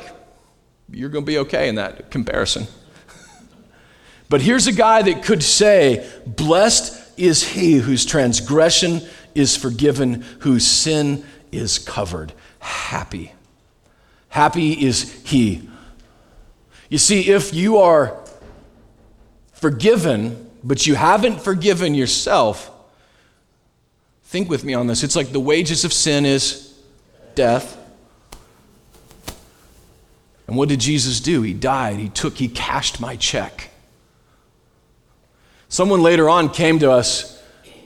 you're 0.90 1.10
going 1.10 1.26
to 1.26 1.30
be 1.30 1.40
okay 1.40 1.68
in 1.68 1.76
that 1.76 2.10
comparison. 2.10 2.68
but 4.30 4.42
here's 4.42 4.68
a 4.68 4.72
guy 4.72 5.02
that 5.02 5.24
could 5.24 5.44
say, 5.44 6.10
Blessed 6.26 7.20
is 7.20 7.44
he 7.44 7.76
whose 7.76 8.06
transgression 8.06 9.02
is 9.36 9.58
forgiven, 9.58 10.24
whose 10.40 10.66
sin 10.66 11.26
is 11.52 11.80
covered. 11.80 12.34
Happy. 12.60 13.34
Happy 14.34 14.72
is 14.84 15.22
he. 15.26 15.70
You 16.90 16.98
see, 16.98 17.30
if 17.30 17.54
you 17.54 17.78
are 17.78 18.20
forgiven, 19.52 20.50
but 20.64 20.88
you 20.88 20.96
haven't 20.96 21.40
forgiven 21.40 21.94
yourself, 21.94 22.72
think 24.24 24.50
with 24.50 24.64
me 24.64 24.74
on 24.74 24.88
this. 24.88 25.04
It's 25.04 25.16
like 25.16 25.32
the 25.32 25.40
wages 25.40 25.86
of 25.86 25.94
sin 25.94 26.26
is 26.26 26.76
death. 27.36 27.78
And 30.48 30.58
what 30.58 30.68
did 30.68 30.80
Jesus 30.80 31.20
do? 31.20 31.44
He 31.44 31.54
died. 31.54 32.00
He 32.00 32.10
took, 32.10 32.36
he 32.36 32.48
cashed 32.48 33.00
my 33.00 33.16
check. 33.16 33.70
Someone 35.70 36.02
later 36.02 36.28
on 36.28 36.50
came 36.50 36.80
to 36.80 36.90
us, 36.90 37.40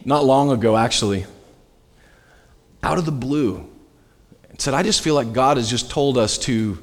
not 0.05 0.23
long 0.23 0.49
ago 0.49 0.77
actually, 0.77 1.25
out 2.81 2.97
of 2.97 3.03
the 3.03 3.11
blue, 3.11 3.69
said, 4.57 4.73
I 4.73 4.83
just 4.83 5.01
feel 5.01 5.15
like 5.15 5.33
God 5.33 5.57
has 5.57 5.69
just 5.69 5.91
told 5.91 6.17
us 6.17 6.37
to 6.39 6.77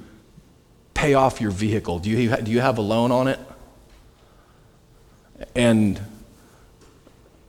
pay 0.94 1.14
off 1.14 1.40
your 1.40 1.50
vehicle. 1.50 1.98
Do 1.98 2.10
you, 2.10 2.36
do 2.36 2.50
you 2.50 2.60
have 2.60 2.78
a 2.78 2.82
loan 2.82 3.10
on 3.10 3.28
it? 3.28 3.40
And 5.54 6.00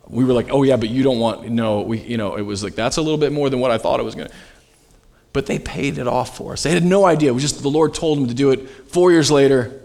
we 0.08 0.24
were 0.24 0.34
like, 0.34 0.50
oh 0.50 0.64
yeah, 0.64 0.78
but 0.78 0.90
you 0.90 1.04
don't 1.04 1.20
want, 1.20 1.50
no, 1.50 1.82
we, 1.82 2.00
you 2.00 2.18
know, 2.18 2.36
it 2.36 2.42
was 2.42 2.64
like, 2.64 2.76
that's 2.76 2.98
a 2.98 3.02
little 3.02 3.18
bit 3.18 3.32
more 3.32 3.50
than 3.50 3.60
what 3.60 3.72
I 3.72 3.78
thought 3.78 4.00
it 4.00 4.04
was 4.04 4.16
going 4.16 4.28
to 4.28 4.34
but 5.36 5.48
they 5.48 5.60
paid 5.60 5.98
it 5.98 6.08
off 6.08 6.38
for 6.38 6.54
us. 6.54 6.64
They 6.64 6.72
had 6.72 6.86
no 6.86 7.04
idea. 7.04 7.30
It 7.30 7.34
was 7.34 7.44
just 7.44 7.62
the 7.62 7.68
Lord 7.68 7.94
told 7.94 8.18
them 8.18 8.28
to 8.30 8.34
do 8.34 8.52
it. 8.52 8.70
Four 8.70 9.12
years 9.12 9.30
later, 9.30 9.82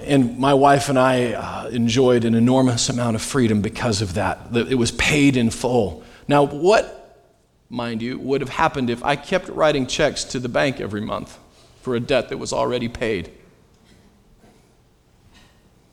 And 0.00 0.38
my 0.38 0.54
wife 0.54 0.88
and 0.88 0.98
I 0.98 1.34
uh, 1.34 1.68
enjoyed 1.68 2.24
an 2.24 2.34
enormous 2.34 2.88
amount 2.88 3.16
of 3.16 3.22
freedom 3.22 3.60
because 3.60 4.00
of 4.00 4.14
that. 4.14 4.48
It 4.54 4.76
was 4.76 4.92
paid 4.92 5.36
in 5.36 5.50
full. 5.50 6.02
Now, 6.26 6.44
what, 6.44 7.01
mind 7.72 8.02
you, 8.02 8.18
would 8.18 8.42
have 8.42 8.50
happened 8.50 8.90
if 8.90 9.02
I 9.02 9.16
kept 9.16 9.48
writing 9.48 9.86
checks 9.86 10.24
to 10.24 10.38
the 10.38 10.48
bank 10.48 10.78
every 10.80 11.00
month 11.00 11.38
for 11.80 11.96
a 11.96 12.00
debt 12.00 12.28
that 12.28 12.36
was 12.36 12.52
already 12.52 12.88
paid? 12.88 13.32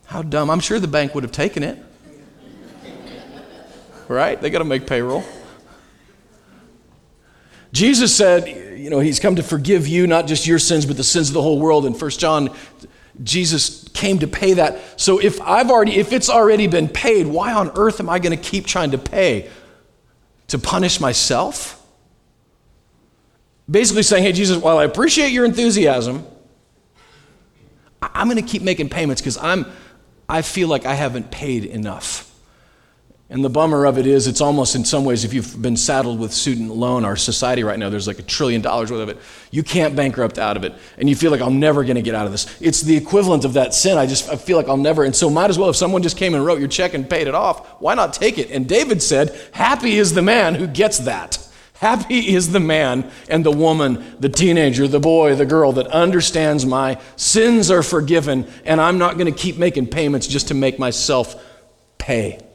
How 0.05 0.21
dumb. 0.21 0.49
I'm 0.49 0.59
sure 0.59 0.79
the 0.79 0.87
bank 0.87 1.15
would 1.15 1.23
have 1.23 1.31
taken 1.31 1.63
it. 1.63 1.77
right? 4.07 4.39
They 4.41 4.49
got 4.49 4.59
to 4.59 4.65
make 4.65 4.87
payroll. 4.87 5.23
Jesus 7.71 8.15
said, 8.15 8.47
you 8.79 8.89
know, 8.89 8.99
he's 8.99 9.19
come 9.19 9.35
to 9.35 9.43
forgive 9.43 9.87
you, 9.87 10.07
not 10.07 10.27
just 10.27 10.47
your 10.47 10.59
sins, 10.59 10.85
but 10.85 10.97
the 10.97 11.03
sins 11.03 11.29
of 11.29 11.35
the 11.35 11.41
whole 11.41 11.59
world. 11.59 11.85
In 11.85 11.93
1 11.93 12.11
John, 12.11 12.49
Jesus 13.23 13.87
came 13.89 14.19
to 14.19 14.27
pay 14.27 14.53
that. 14.53 14.99
So 14.99 15.19
if 15.19 15.39
I've 15.41 15.69
already, 15.69 15.97
if 15.97 16.11
it's 16.11 16.29
already 16.29 16.67
been 16.67 16.89
paid, 16.89 17.27
why 17.27 17.53
on 17.53 17.71
earth 17.75 17.99
am 17.99 18.09
I 18.09 18.19
going 18.19 18.37
to 18.37 18.43
keep 18.43 18.65
trying 18.65 18.91
to 18.91 18.97
pay? 18.97 19.49
To 20.49 20.59
punish 20.59 20.99
myself? 20.99 21.75
Basically 23.69 24.03
saying, 24.03 24.23
hey, 24.23 24.31
Jesus, 24.31 24.57
while 24.57 24.77
I 24.77 24.83
appreciate 24.83 25.31
your 25.31 25.45
enthusiasm, 25.45 26.25
I'm 28.01 28.27
going 28.27 28.43
to 28.43 28.49
keep 28.49 28.61
making 28.61 28.89
payments 28.89 29.21
because 29.21 29.37
I'm, 29.37 29.65
I 30.27 30.41
feel 30.41 30.67
like 30.67 30.85
I 30.85 30.93
haven't 30.93 31.31
paid 31.31 31.65
enough. 31.65 32.28
And 33.31 33.45
the 33.45 33.49
bummer 33.49 33.85
of 33.85 33.99
it 33.99 34.07
is, 34.07 34.25
it's 34.25 34.41
almost 34.41 34.73
in 34.73 34.83
some 34.83 35.05
ways, 35.05 35.23
if 35.23 35.35
you've 35.35 35.61
been 35.61 35.77
saddled 35.77 36.19
with 36.19 36.33
student 36.33 36.75
loan, 36.75 37.05
our 37.05 37.15
society 37.15 37.63
right 37.63 37.77
now, 37.77 37.89
there's 37.89 38.07
like 38.07 38.17
a 38.17 38.23
trillion 38.23 38.59
dollars 38.61 38.91
worth 38.91 39.01
of 39.01 39.09
it. 39.09 39.19
You 39.51 39.61
can't 39.61 39.95
bankrupt 39.95 40.39
out 40.39 40.57
of 40.57 40.63
it. 40.63 40.73
And 40.97 41.07
you 41.07 41.15
feel 41.15 41.29
like, 41.29 41.39
I'm 41.39 41.59
never 41.59 41.83
going 41.83 41.97
to 41.97 42.01
get 42.01 42.15
out 42.15 42.25
of 42.25 42.31
this. 42.31 42.59
It's 42.59 42.81
the 42.81 42.97
equivalent 42.97 43.45
of 43.45 43.53
that 43.53 43.75
sin. 43.75 43.99
I 43.99 44.07
just 44.07 44.29
I 44.29 44.35
feel 44.35 44.57
like 44.57 44.67
I'll 44.67 44.77
never. 44.77 45.03
And 45.03 45.15
so, 45.15 45.29
might 45.29 45.51
as 45.51 45.59
well, 45.59 45.69
if 45.69 45.75
someone 45.75 46.01
just 46.01 46.17
came 46.17 46.33
and 46.33 46.43
wrote 46.43 46.57
your 46.57 46.67
check 46.67 46.95
and 46.95 47.07
paid 47.07 47.27
it 47.27 47.35
off, 47.35 47.67
why 47.79 47.93
not 47.93 48.13
take 48.13 48.39
it? 48.39 48.49
And 48.49 48.67
David 48.67 48.99
said, 49.03 49.39
Happy 49.51 49.97
is 49.97 50.15
the 50.15 50.23
man 50.23 50.55
who 50.55 50.65
gets 50.65 50.97
that. 50.99 51.37
Happy 51.75 52.33
is 52.33 52.51
the 52.51 52.59
man 52.59 53.09
and 53.29 53.45
the 53.45 53.51
woman, 53.51 54.17
the 54.19 54.27
teenager, 54.27 54.87
the 54.87 54.99
boy, 54.99 55.35
the 55.35 55.45
girl 55.45 55.71
that 55.73 55.87
understands 55.87 56.65
my 56.65 56.99
sins 57.15 57.69
are 57.69 57.83
forgiven 57.83 58.51
and 58.65 58.81
I'm 58.81 58.97
not 58.97 59.17
going 59.17 59.31
to 59.31 59.39
keep 59.39 59.57
making 59.57 59.87
payments 59.87 60.27
just 60.27 60.49
to 60.49 60.53
make 60.53 60.77
myself 60.77 61.41
pay. 61.97 62.48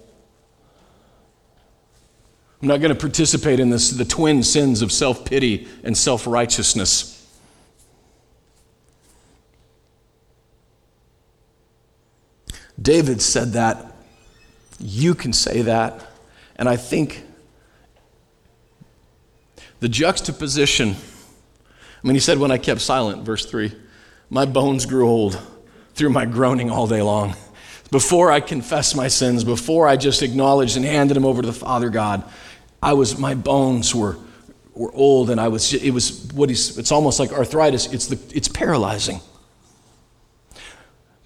I'm 2.64 2.68
not 2.68 2.80
going 2.80 2.94
to 2.94 2.98
participate 2.98 3.60
in 3.60 3.68
this, 3.68 3.90
the 3.90 4.06
twin 4.06 4.42
sins 4.42 4.80
of 4.80 4.90
self 4.90 5.26
pity 5.26 5.68
and 5.82 5.94
self 5.94 6.26
righteousness. 6.26 7.30
David 12.80 13.20
said 13.20 13.52
that. 13.52 13.94
You 14.78 15.14
can 15.14 15.34
say 15.34 15.60
that. 15.60 16.06
And 16.56 16.66
I 16.66 16.76
think 16.76 17.24
the 19.80 19.88
juxtaposition, 19.90 20.92
I 20.92 22.06
mean, 22.06 22.14
he 22.14 22.20
said, 22.20 22.38
when 22.38 22.50
I 22.50 22.56
kept 22.56 22.80
silent, 22.80 23.24
verse 23.24 23.44
3, 23.44 23.74
my 24.30 24.46
bones 24.46 24.86
grew 24.86 25.06
old 25.06 25.38
through 25.92 26.08
my 26.08 26.24
groaning 26.24 26.70
all 26.70 26.86
day 26.86 27.02
long. 27.02 27.36
Before 27.90 28.32
I 28.32 28.40
confessed 28.40 28.96
my 28.96 29.08
sins, 29.08 29.44
before 29.44 29.86
I 29.86 29.96
just 29.96 30.22
acknowledged 30.22 30.78
and 30.78 30.86
handed 30.86 31.14
them 31.14 31.26
over 31.26 31.42
to 31.42 31.46
the 31.46 31.52
Father 31.52 31.90
God, 31.90 32.24
I 32.84 32.92
was, 32.92 33.18
my 33.18 33.34
bones 33.34 33.94
were, 33.94 34.18
were 34.74 34.92
old 34.92 35.30
and 35.30 35.40
I 35.40 35.48
was, 35.48 35.72
it 35.72 35.90
was 35.90 36.30
what 36.34 36.50
he's, 36.50 36.76
it's 36.76 36.92
almost 36.92 37.18
like 37.18 37.32
arthritis. 37.32 37.90
It's, 37.90 38.08
the, 38.08 38.36
it's 38.36 38.46
paralyzing. 38.46 39.20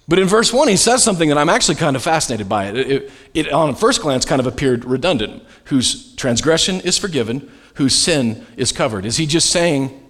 But 0.07 0.21
in 0.21 0.29
verse 0.29 0.53
1, 0.53 0.69
he 0.69 0.77
says 0.77 1.03
something 1.03 1.29
that 1.31 1.37
I'm 1.37 1.49
actually 1.49 1.75
kind 1.75 1.97
of 1.97 2.03
fascinated 2.03 2.49
by. 2.49 2.67
It, 2.67 2.77
it, 2.77 3.11
it, 3.35 3.53
on 3.53 3.75
first 3.75 4.01
glance, 4.01 4.25
kind 4.25 4.41
of 4.41 4.47
appeared 4.47 4.85
redundant. 4.85 5.43
Whose 5.65 6.15
transgression 6.15 6.81
is 6.83 6.97
forgiven, 6.97 7.51
whose 7.75 7.95
sin 7.95 8.47
is 8.57 8.71
covered. 8.71 9.05
Is 9.05 9.17
he 9.17 9.27
just 9.27 9.51
saying 9.51 10.01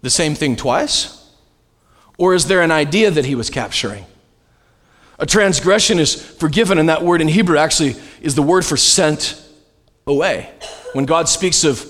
the 0.00 0.10
same 0.10 0.34
thing 0.34 0.56
twice? 0.56 1.30
Or 2.16 2.34
is 2.34 2.46
there 2.46 2.62
an 2.62 2.70
idea 2.70 3.10
that 3.10 3.26
he 3.26 3.34
was 3.34 3.50
capturing? 3.50 4.06
A 5.18 5.26
transgression 5.26 5.98
is 5.98 6.14
forgiven, 6.14 6.78
and 6.78 6.88
that 6.88 7.02
word 7.02 7.20
in 7.20 7.28
Hebrew 7.28 7.58
actually 7.58 7.96
is 8.22 8.34
the 8.34 8.42
word 8.42 8.64
for 8.64 8.78
sent 8.78 9.43
away. 10.06 10.50
When 10.92 11.04
God 11.04 11.28
speaks 11.28 11.64
of 11.64 11.84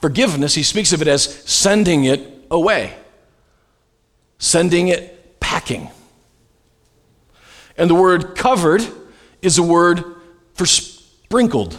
forgiveness, 0.00 0.54
he 0.54 0.62
speaks 0.62 0.92
of 0.92 1.02
it 1.02 1.08
as 1.08 1.24
sending 1.24 2.04
it 2.04 2.46
away, 2.50 2.94
sending 4.38 4.88
it 4.88 5.40
packing. 5.40 5.90
And 7.76 7.88
the 7.88 7.94
word 7.94 8.36
covered 8.36 8.82
is 9.40 9.58
a 9.58 9.62
word 9.62 10.04
for 10.54 10.66
sprinkled 10.66 11.78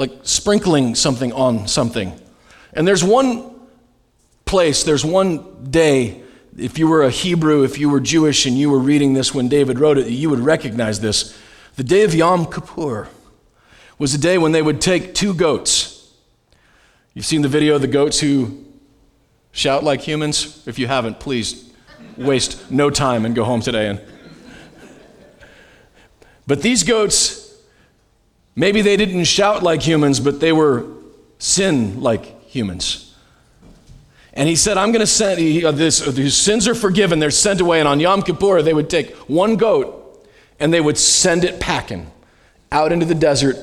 like 0.00 0.20
sprinkling 0.22 0.94
something 0.94 1.30
on 1.34 1.68
something. 1.68 2.18
And 2.72 2.88
there's 2.88 3.04
one 3.04 3.54
place, 4.46 4.82
there's 4.82 5.04
one 5.04 5.70
day, 5.70 6.22
if 6.56 6.78
you 6.78 6.88
were 6.88 7.02
a 7.02 7.10
Hebrew, 7.10 7.64
if 7.64 7.78
you 7.78 7.90
were 7.90 8.00
Jewish, 8.00 8.46
and 8.46 8.56
you 8.56 8.70
were 8.70 8.78
reading 8.78 9.12
this 9.12 9.34
when 9.34 9.50
David 9.50 9.78
wrote 9.78 9.98
it, 9.98 10.06
you 10.08 10.30
would 10.30 10.40
recognize 10.40 11.00
this. 11.00 11.38
The 11.76 11.84
day 11.84 12.02
of 12.02 12.14
Yom 12.14 12.46
Kippur 12.46 13.08
was 14.00 14.12
a 14.14 14.18
day 14.18 14.36
when 14.36 14.50
they 14.50 14.62
would 14.62 14.80
take 14.80 15.14
two 15.14 15.32
goats. 15.32 16.12
You've 17.14 17.26
seen 17.26 17.42
the 17.42 17.48
video 17.48 17.76
of 17.76 17.80
the 17.80 17.86
goats 17.86 18.18
who 18.18 18.64
shout 19.52 19.84
like 19.84 20.00
humans? 20.00 20.66
If 20.66 20.76
you 20.80 20.88
haven't, 20.88 21.20
please 21.20 21.72
waste 22.16 22.68
no 22.68 22.90
time 22.90 23.24
and 23.24 23.36
go 23.36 23.44
home 23.44 23.60
today. 23.60 23.86
And 23.86 24.00
but 26.48 26.62
these 26.62 26.82
goats 26.82 27.40
Maybe 28.60 28.82
they 28.82 28.96
didn't 28.96 29.24
shout 29.24 29.62
like 29.62 29.80
humans, 29.80 30.20
but 30.20 30.40
they 30.40 30.52
were 30.52 30.86
sin 31.38 32.02
like 32.02 32.42
humans. 32.46 33.14
And 34.34 34.48
he 34.48 34.56
said, 34.56 34.76
I'm 34.76 34.92
going 34.92 35.00
to 35.00 35.06
send, 35.06 35.40
he, 35.40 35.64
uh, 35.64 35.70
this, 35.70 36.06
uh, 36.06 36.10
these 36.10 36.36
sins 36.36 36.68
are 36.68 36.74
forgiven, 36.74 37.18
they're 37.18 37.30
sent 37.30 37.60
away. 37.62 37.80
And 37.80 37.88
on 37.88 38.00
Yom 38.00 38.22
Kippur, 38.22 38.62
they 38.62 38.74
would 38.74 38.90
take 38.90 39.14
one 39.28 39.56
goat 39.56 40.28
and 40.58 40.74
they 40.74 40.80
would 40.80 40.98
send 40.98 41.44
it 41.44 41.58
packing 41.58 42.10
out 42.70 42.92
into 42.92 43.06
the 43.06 43.14
desert, 43.14 43.56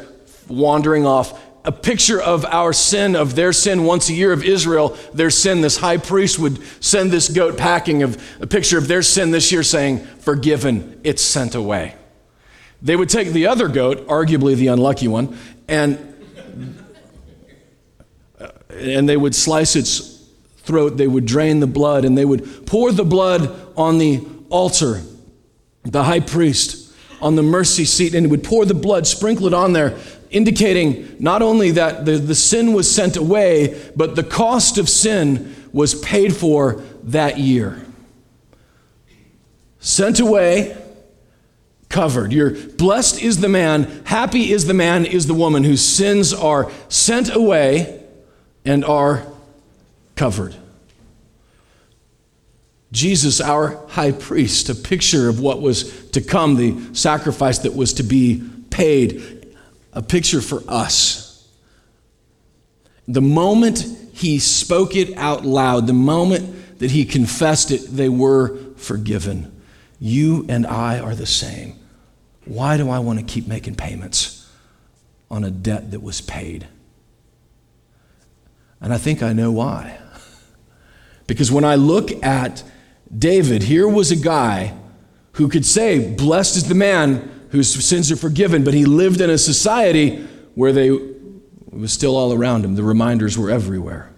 wandering 0.50 1.06
off. 1.06 1.44
A 1.66 1.72
picture 1.72 2.22
of 2.22 2.46
our 2.46 2.72
sin, 2.72 3.16
of 3.16 3.36
their 3.36 3.52
sin 3.52 3.84
once 3.84 4.10
a 4.10 4.14
year 4.14 4.32
of 4.32 4.44
Israel, 4.44 4.98
their 5.14 5.30
sin. 5.30 5.62
This 5.62 5.78
high 5.78 5.98
priest 5.98 6.40
would 6.40 6.62
send 6.82 7.12
this 7.12 7.28
goat 7.28 7.58
packing 7.58 8.04
of 8.04 8.22
a 8.42 8.48
picture 8.48 8.78
of 8.78 8.88
their 8.88 9.02
sin 9.02 9.32
this 9.32 9.52
year, 9.52 9.64
saying, 9.64 10.00
Forgiven, 10.00 11.02
it's 11.04 11.22
sent 11.22 11.56
away. 11.56 11.96
They 12.82 12.96
would 12.96 13.10
take 13.10 13.30
the 13.30 13.48
other 13.48 13.68
goat, 13.68 14.08
arguably 14.08 14.56
the 14.56 14.68
unlucky 14.68 15.08
one, 15.08 15.38
and, 15.68 15.98
uh, 18.40 18.50
and 18.70 19.10
they 19.10 19.18
would 19.18 19.36
slice 19.36 19.76
its 19.76 20.18
throat, 20.58 20.98
they 20.98 21.08
would 21.08 21.26
drain 21.26 21.60
the 21.60 21.68
blood, 21.68 22.06
and 22.06 22.18
they 22.18 22.26
would 22.26 22.68
pour 22.68 22.92
the 22.92 23.06
blood 23.06 23.50
on 23.76 23.98
the 23.98 24.26
altar, 24.50 25.02
the 25.84 26.04
high 26.04 26.20
priest, 26.20 26.94
on 27.22 27.36
the 27.36 27.42
mercy 27.42 27.86
seat, 27.86 28.14
and 28.14 28.26
he 28.26 28.30
would 28.30 28.44
pour 28.44 28.66
the 28.66 28.74
blood, 28.74 29.08
sprinkle 29.08 29.48
it 29.48 29.54
on 29.54 29.74
there, 29.74 29.98
indicating 30.30 31.16
not 31.20 31.42
only 31.42 31.72
that 31.72 32.06
the, 32.06 32.18
the 32.18 32.36
sin 32.36 32.74
was 32.74 32.94
sent 32.94 33.18
away, 33.18 33.92
but 33.96 34.16
the 34.16 34.24
cost 34.24 34.78
of 34.78 34.90
sin 34.90 35.56
was 35.72 35.96
paid 35.96 36.36
for 36.36 36.82
that 37.04 37.38
year. 37.38 37.86
Sent 39.80 40.20
away 40.20 40.76
covered. 41.90 42.32
You're 42.34 42.52
blessed 42.52 43.22
is 43.22 43.40
the 43.40 43.50
man, 43.50 44.04
happy 44.06 44.52
is 44.52 44.66
the 44.66 44.74
man, 44.74 45.06
is 45.06 45.28
the 45.28 45.34
woman 45.34 45.64
whose 45.64 45.84
sins 45.84 46.34
are 46.34 46.72
sent 46.90 47.34
away 47.34 48.04
and 48.66 48.84
are 48.84 49.26
covered. 50.16 50.56
Jesus, 52.92 53.42
our 53.42 53.86
high 53.88 54.12
priest, 54.12 54.70
a 54.70 54.76
picture 54.76 55.28
of 55.28 55.40
what 55.40 55.62
was 55.62 56.10
to 56.12 56.22
come, 56.22 56.56
the 56.56 56.94
sacrifice 56.94 57.60
that 57.60 57.76
was 57.76 57.94
to 57.94 58.04
be 58.04 58.44
paid, 58.70 59.37
a 59.98 60.02
picture 60.04 60.42
for 60.42 60.62
us. 60.68 61.50
The 63.08 63.20
moment 63.20 63.84
he 64.14 64.38
spoke 64.38 64.96
it 64.96 65.18
out 65.18 65.44
loud, 65.44 65.88
the 65.88 65.94
moment 65.94 66.78
that 66.78 66.92
he 66.92 67.04
confessed 67.04 67.72
it, 67.72 67.80
they 67.80 68.08
were 68.08 68.56
forgiven. 68.76 69.60
You 70.00 70.46
and 70.50 70.68
I 70.68 71.00
are 71.00 71.16
the 71.16 71.26
same. 71.26 71.80
Why 72.46 72.78
do 72.78 72.92
I 72.92 73.00
want 73.00 73.18
to 73.18 73.26
keep 73.26 73.48
making 73.48 73.74
payments 73.74 74.48
on 75.32 75.44
a 75.44 75.50
debt 75.50 75.90
that 75.90 76.04
was 76.04 76.22
paid? 76.22 76.68
And 78.80 78.94
I 78.94 79.00
think 79.00 79.24
I 79.24 79.34
know 79.34 79.52
why. 79.52 79.98
Because 81.26 81.52
when 81.52 81.64
I 81.64 81.74
look 81.74 82.24
at 82.24 82.64
David, 83.18 83.64
here 83.64 83.88
was 83.88 84.12
a 84.12 84.16
guy 84.16 84.78
who 85.34 85.50
could 85.50 85.66
say, 85.66 86.14
Blessed 86.14 86.56
is 86.56 86.68
the 86.68 86.76
man 86.76 87.37
whose 87.52 87.86
sins 87.86 88.12
are 88.12 88.16
forgiven, 88.16 88.64
but 88.64 88.74
he 88.74 88.86
lived 88.86 89.22
in 89.22 89.30
a 89.30 89.38
society 89.38 90.26
where 90.56 90.72
they 90.72 90.92
was 91.72 91.92
still 91.92 92.16
all 92.16 92.34
around 92.34 92.66
him. 92.66 92.76
The 92.76 92.84
reminders 92.84 93.38
were 93.38 93.52
everywhere. 93.52 94.12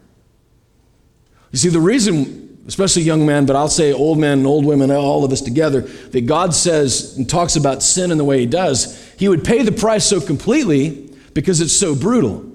You 1.51 1.57
see, 1.57 1.69
the 1.69 1.79
reason 1.79 2.49
especially 2.69 3.01
young 3.01 3.25
men, 3.25 3.47
but 3.47 3.55
I'll 3.55 3.67
say 3.67 3.91
old 3.91 4.19
men 4.19 4.37
and 4.37 4.47
old 4.47 4.63
women, 4.63 4.91
all 4.91 5.25
of 5.25 5.31
us 5.31 5.41
together, 5.41 5.81
that 5.81 6.27
God 6.27 6.53
says 6.53 7.17
and 7.17 7.27
talks 7.27 7.55
about 7.55 7.81
sin 7.81 8.11
in 8.11 8.19
the 8.19 8.23
way 8.23 8.39
He 8.41 8.45
does, 8.45 9.11
He 9.17 9.27
would 9.27 9.43
pay 9.43 9.63
the 9.63 9.71
price 9.71 10.05
so 10.05 10.21
completely 10.21 11.09
because 11.33 11.61
it's 11.61 11.75
so 11.75 11.95
brutal. 11.95 12.45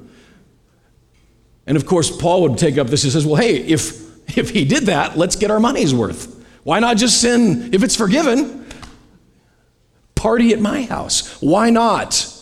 And 1.67 1.77
of 1.77 1.85
course, 1.85 2.17
Paul 2.17 2.43
would 2.43 2.59
take 2.59 2.79
up 2.79 2.87
this. 2.87 3.03
He 3.03 3.11
says, 3.11 3.27
Well, 3.27 3.37
hey, 3.37 3.57
if, 3.57 4.39
if 4.39 4.51
He 4.51 4.65
did 4.65 4.85
that, 4.85 5.19
let's 5.19 5.35
get 5.35 5.51
our 5.51 5.59
money's 5.59 5.93
worth. 5.93 6.31
Why 6.63 6.79
not 6.79 6.97
just 6.97 7.21
sin 7.21 7.75
if 7.75 7.83
it's 7.83 7.97
forgiven? 7.97 8.64
Party 10.25 10.55
at 10.55 10.59
my 10.59 10.85
house. 10.85 11.39
Why 11.43 11.69
not? 11.69 12.33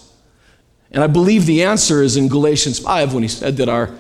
And 0.93 1.03
I 1.03 1.09
believe 1.09 1.47
the 1.47 1.65
answer 1.65 2.01
is 2.01 2.17
in 2.17 2.29
Galatians 2.29 2.79
5 2.79 3.13
when 3.13 3.25
he 3.25 3.29
said 3.29 3.57
that 3.57 3.69
our 3.69 3.91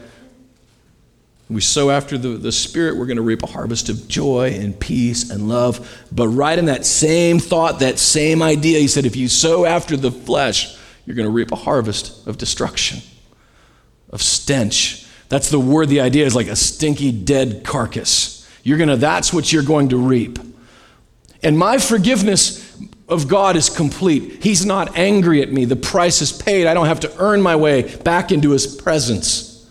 we 1.50 1.60
sow 1.60 1.90
after 1.90 2.16
the, 2.16 2.28
the 2.28 2.52
Spirit, 2.52 2.96
we're 2.96 3.06
going 3.06 3.16
to 3.16 3.24
reap 3.24 3.42
a 3.42 3.48
harvest 3.48 3.88
of 3.88 4.06
joy 4.06 4.56
and 4.56 4.78
peace 4.78 5.30
and 5.30 5.48
love. 5.48 6.06
But 6.12 6.28
right 6.28 6.56
in 6.56 6.66
that 6.66 6.86
same 6.86 7.40
thought, 7.40 7.80
that 7.80 7.98
same 7.98 8.40
idea, 8.40 8.78
he 8.78 8.86
said, 8.86 9.04
if 9.04 9.16
you 9.16 9.26
sow 9.26 9.64
after 9.64 9.96
the 9.96 10.12
flesh, 10.12 10.78
you're 11.04 11.16
going 11.16 11.26
to 11.26 11.32
reap 11.32 11.50
a 11.50 11.56
harvest 11.56 12.24
of 12.28 12.38
destruction, 12.38 13.00
of 14.10 14.22
stench. 14.22 15.04
That's 15.28 15.50
the 15.50 15.58
word, 15.58 15.88
the 15.88 16.02
idea 16.02 16.24
is 16.24 16.36
like 16.36 16.46
a 16.46 16.54
stinky, 16.54 17.10
dead 17.10 17.64
carcass. 17.64 18.48
You're 18.62 18.78
going 18.78 18.90
to, 18.90 18.96
that's 18.96 19.32
what 19.32 19.52
you're 19.52 19.64
going 19.64 19.88
to 19.88 19.96
reap. 19.96 20.38
And 21.42 21.58
my 21.58 21.78
forgiveness 21.78 22.61
of 23.12 23.28
God 23.28 23.56
is 23.56 23.68
complete. 23.68 24.42
He's 24.42 24.66
not 24.66 24.96
angry 24.96 25.42
at 25.42 25.52
me. 25.52 25.64
The 25.64 25.76
price 25.76 26.22
is 26.22 26.32
paid. 26.32 26.66
I 26.66 26.74
don't 26.74 26.86
have 26.86 27.00
to 27.00 27.12
earn 27.18 27.42
my 27.42 27.56
way 27.56 27.82
back 27.98 28.32
into 28.32 28.50
His 28.50 28.66
presence. 28.66 29.70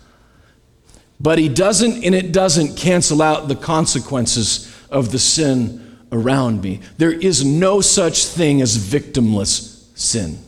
But 1.20 1.38
He 1.38 1.48
doesn't, 1.48 2.04
and 2.04 2.14
it 2.14 2.32
doesn't 2.32 2.76
cancel 2.76 3.20
out 3.20 3.48
the 3.48 3.56
consequences 3.56 4.74
of 4.90 5.12
the 5.12 5.18
sin 5.18 5.98
around 6.12 6.62
me. 6.62 6.80
There 6.98 7.12
is 7.12 7.44
no 7.44 7.80
such 7.80 8.24
thing 8.26 8.60
as 8.60 8.76
victimless 8.76 9.98
sin. 9.98 10.38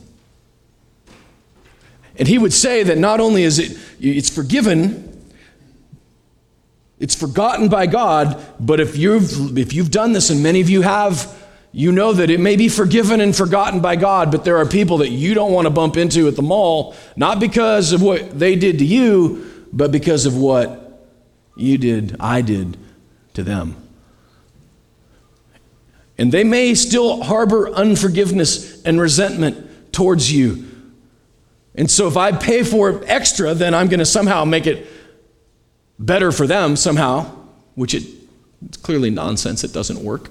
And 2.17 2.27
he 2.27 2.37
would 2.37 2.53
say 2.53 2.83
that 2.83 2.97
not 2.97 3.19
only 3.19 3.43
is 3.43 3.59
it 3.59 3.77
it's 3.99 4.29
forgiven, 4.29 5.11
it's 6.99 7.15
forgotten 7.15 7.67
by 7.67 7.87
God, 7.87 8.41
but 8.59 8.79
if 8.79 8.95
you've 8.95 9.57
if 9.57 9.73
you've 9.73 9.91
done 9.91 10.13
this 10.13 10.29
and 10.29 10.41
many 10.41 10.61
of 10.61 10.69
you 10.69 10.81
have 10.81 11.35
you 11.75 11.91
know 11.91 12.13
that 12.13 12.29
it 12.29 12.39
may 12.39 12.55
be 12.55 12.69
forgiven 12.69 13.19
and 13.19 13.35
forgotten 13.35 13.81
by 13.81 13.97
God, 13.97 14.31
but 14.31 14.45
there 14.45 14.55
are 14.55 14.65
people 14.65 14.99
that 14.99 15.09
you 15.09 15.33
don't 15.33 15.51
want 15.51 15.65
to 15.65 15.69
bump 15.69 15.97
into 15.97 16.25
at 16.29 16.37
the 16.37 16.41
mall, 16.41 16.95
not 17.17 17.37
because 17.37 17.91
of 17.91 18.01
what 18.01 18.39
they 18.39 18.55
did 18.55 18.79
to 18.79 18.85
you, 18.85 19.67
but 19.73 19.91
because 19.91 20.25
of 20.25 20.37
what 20.37 21.05
you 21.57 21.77
did, 21.77 22.15
I 22.17 22.39
did 22.39 22.77
to 23.33 23.43
them. 23.43 23.75
And 26.17 26.31
they 26.31 26.45
may 26.45 26.75
still 26.75 27.21
harbor 27.21 27.69
unforgiveness 27.69 28.81
and 28.83 29.01
resentment 29.01 29.91
towards 29.91 30.31
you. 30.31 30.65
And 31.75 31.91
so 31.91 32.07
if 32.07 32.15
I 32.15 32.31
pay 32.31 32.63
for 32.63 32.89
it 32.91 33.03
extra, 33.05 33.53
then 33.53 33.73
I'm 33.73 33.89
going 33.89 33.99
to 33.99 34.05
somehow 34.05 34.45
make 34.45 34.65
it 34.65 34.87
better 35.99 36.31
for 36.31 36.47
them 36.47 36.77
somehow, 36.77 37.23
which 37.73 37.93
it, 37.93 38.05
it's 38.65 38.77
clearly 38.77 39.09
nonsense. 39.09 39.65
It 39.65 39.73
doesn't 39.73 39.99
work. 40.01 40.29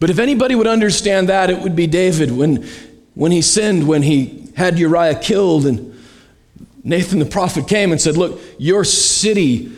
But 0.00 0.10
if 0.10 0.18
anybody 0.18 0.54
would 0.54 0.66
understand 0.66 1.28
that, 1.28 1.50
it 1.50 1.60
would 1.60 1.74
be 1.74 1.86
David 1.86 2.30
when, 2.30 2.68
when 3.14 3.32
he 3.32 3.42
sinned, 3.42 3.88
when 3.88 4.02
he 4.02 4.48
had 4.56 4.78
Uriah 4.78 5.18
killed, 5.18 5.66
and 5.66 5.94
Nathan 6.84 7.18
the 7.18 7.26
prophet 7.26 7.66
came 7.66 7.90
and 7.90 8.00
said, 8.00 8.16
Look, 8.16 8.40
your 8.58 8.84
city 8.84 9.72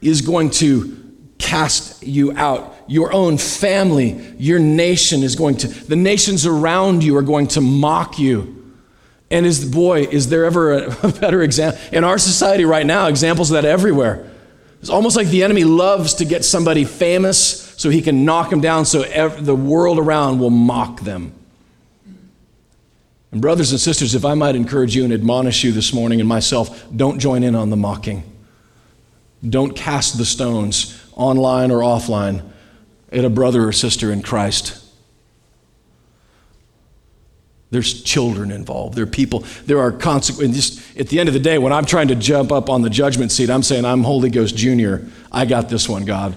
is 0.00 0.22
going 0.22 0.50
to 0.50 0.96
cast 1.38 2.02
you 2.02 2.32
out. 2.32 2.76
Your 2.86 3.12
own 3.12 3.38
family, 3.38 4.34
your 4.38 4.58
nation 4.58 5.22
is 5.22 5.36
going 5.36 5.56
to, 5.58 5.68
the 5.68 5.96
nations 5.96 6.46
around 6.46 7.04
you 7.04 7.16
are 7.16 7.22
going 7.22 7.48
to 7.48 7.60
mock 7.60 8.18
you. 8.18 8.56
And 9.30 9.46
is, 9.46 9.64
boy, 9.64 10.02
is 10.02 10.28
there 10.28 10.44
ever 10.44 10.72
a, 10.72 10.96
a 11.06 11.12
better 11.12 11.42
example? 11.42 11.80
In 11.92 12.02
our 12.02 12.18
society 12.18 12.64
right 12.64 12.84
now, 12.84 13.06
examples 13.06 13.50
of 13.50 13.62
that 13.62 13.64
everywhere. 13.64 14.28
It's 14.80 14.90
almost 14.90 15.16
like 15.16 15.28
the 15.28 15.44
enemy 15.44 15.64
loves 15.64 16.14
to 16.14 16.24
get 16.24 16.44
somebody 16.44 16.84
famous 16.84 17.69
so 17.80 17.88
he 17.88 18.02
can 18.02 18.26
knock 18.26 18.50
them 18.50 18.60
down 18.60 18.84
so 18.84 19.00
ev- 19.04 19.46
the 19.46 19.56
world 19.56 19.98
around 19.98 20.38
will 20.38 20.50
mock 20.50 21.00
them. 21.00 21.32
And, 23.32 23.40
brothers 23.40 23.70
and 23.70 23.80
sisters, 23.80 24.14
if 24.14 24.22
I 24.22 24.34
might 24.34 24.54
encourage 24.54 24.94
you 24.94 25.02
and 25.02 25.14
admonish 25.14 25.64
you 25.64 25.72
this 25.72 25.94
morning 25.94 26.20
and 26.20 26.28
myself, 26.28 26.84
don't 26.94 27.18
join 27.18 27.42
in 27.42 27.54
on 27.54 27.70
the 27.70 27.78
mocking. 27.78 28.22
Don't 29.48 29.74
cast 29.74 30.18
the 30.18 30.26
stones 30.26 31.02
online 31.14 31.70
or 31.70 31.78
offline 31.78 32.42
at 33.10 33.24
a 33.24 33.30
brother 33.30 33.66
or 33.66 33.72
sister 33.72 34.12
in 34.12 34.20
Christ. 34.20 34.84
There's 37.70 38.02
children 38.02 38.50
involved. 38.50 38.94
There 38.94 39.04
are 39.04 39.06
people. 39.06 39.46
There 39.64 39.80
are 39.80 39.90
consequences. 39.90 40.86
At 40.98 41.08
the 41.08 41.18
end 41.18 41.30
of 41.30 41.32
the 41.32 41.40
day, 41.40 41.56
when 41.56 41.72
I'm 41.72 41.86
trying 41.86 42.08
to 42.08 42.14
jump 42.14 42.52
up 42.52 42.68
on 42.68 42.82
the 42.82 42.90
judgment 42.90 43.32
seat, 43.32 43.48
I'm 43.48 43.62
saying, 43.62 43.86
I'm 43.86 44.02
Holy 44.02 44.28
Ghost 44.28 44.54
Junior. 44.54 45.08
I 45.32 45.46
got 45.46 45.70
this 45.70 45.88
one, 45.88 46.04
God. 46.04 46.36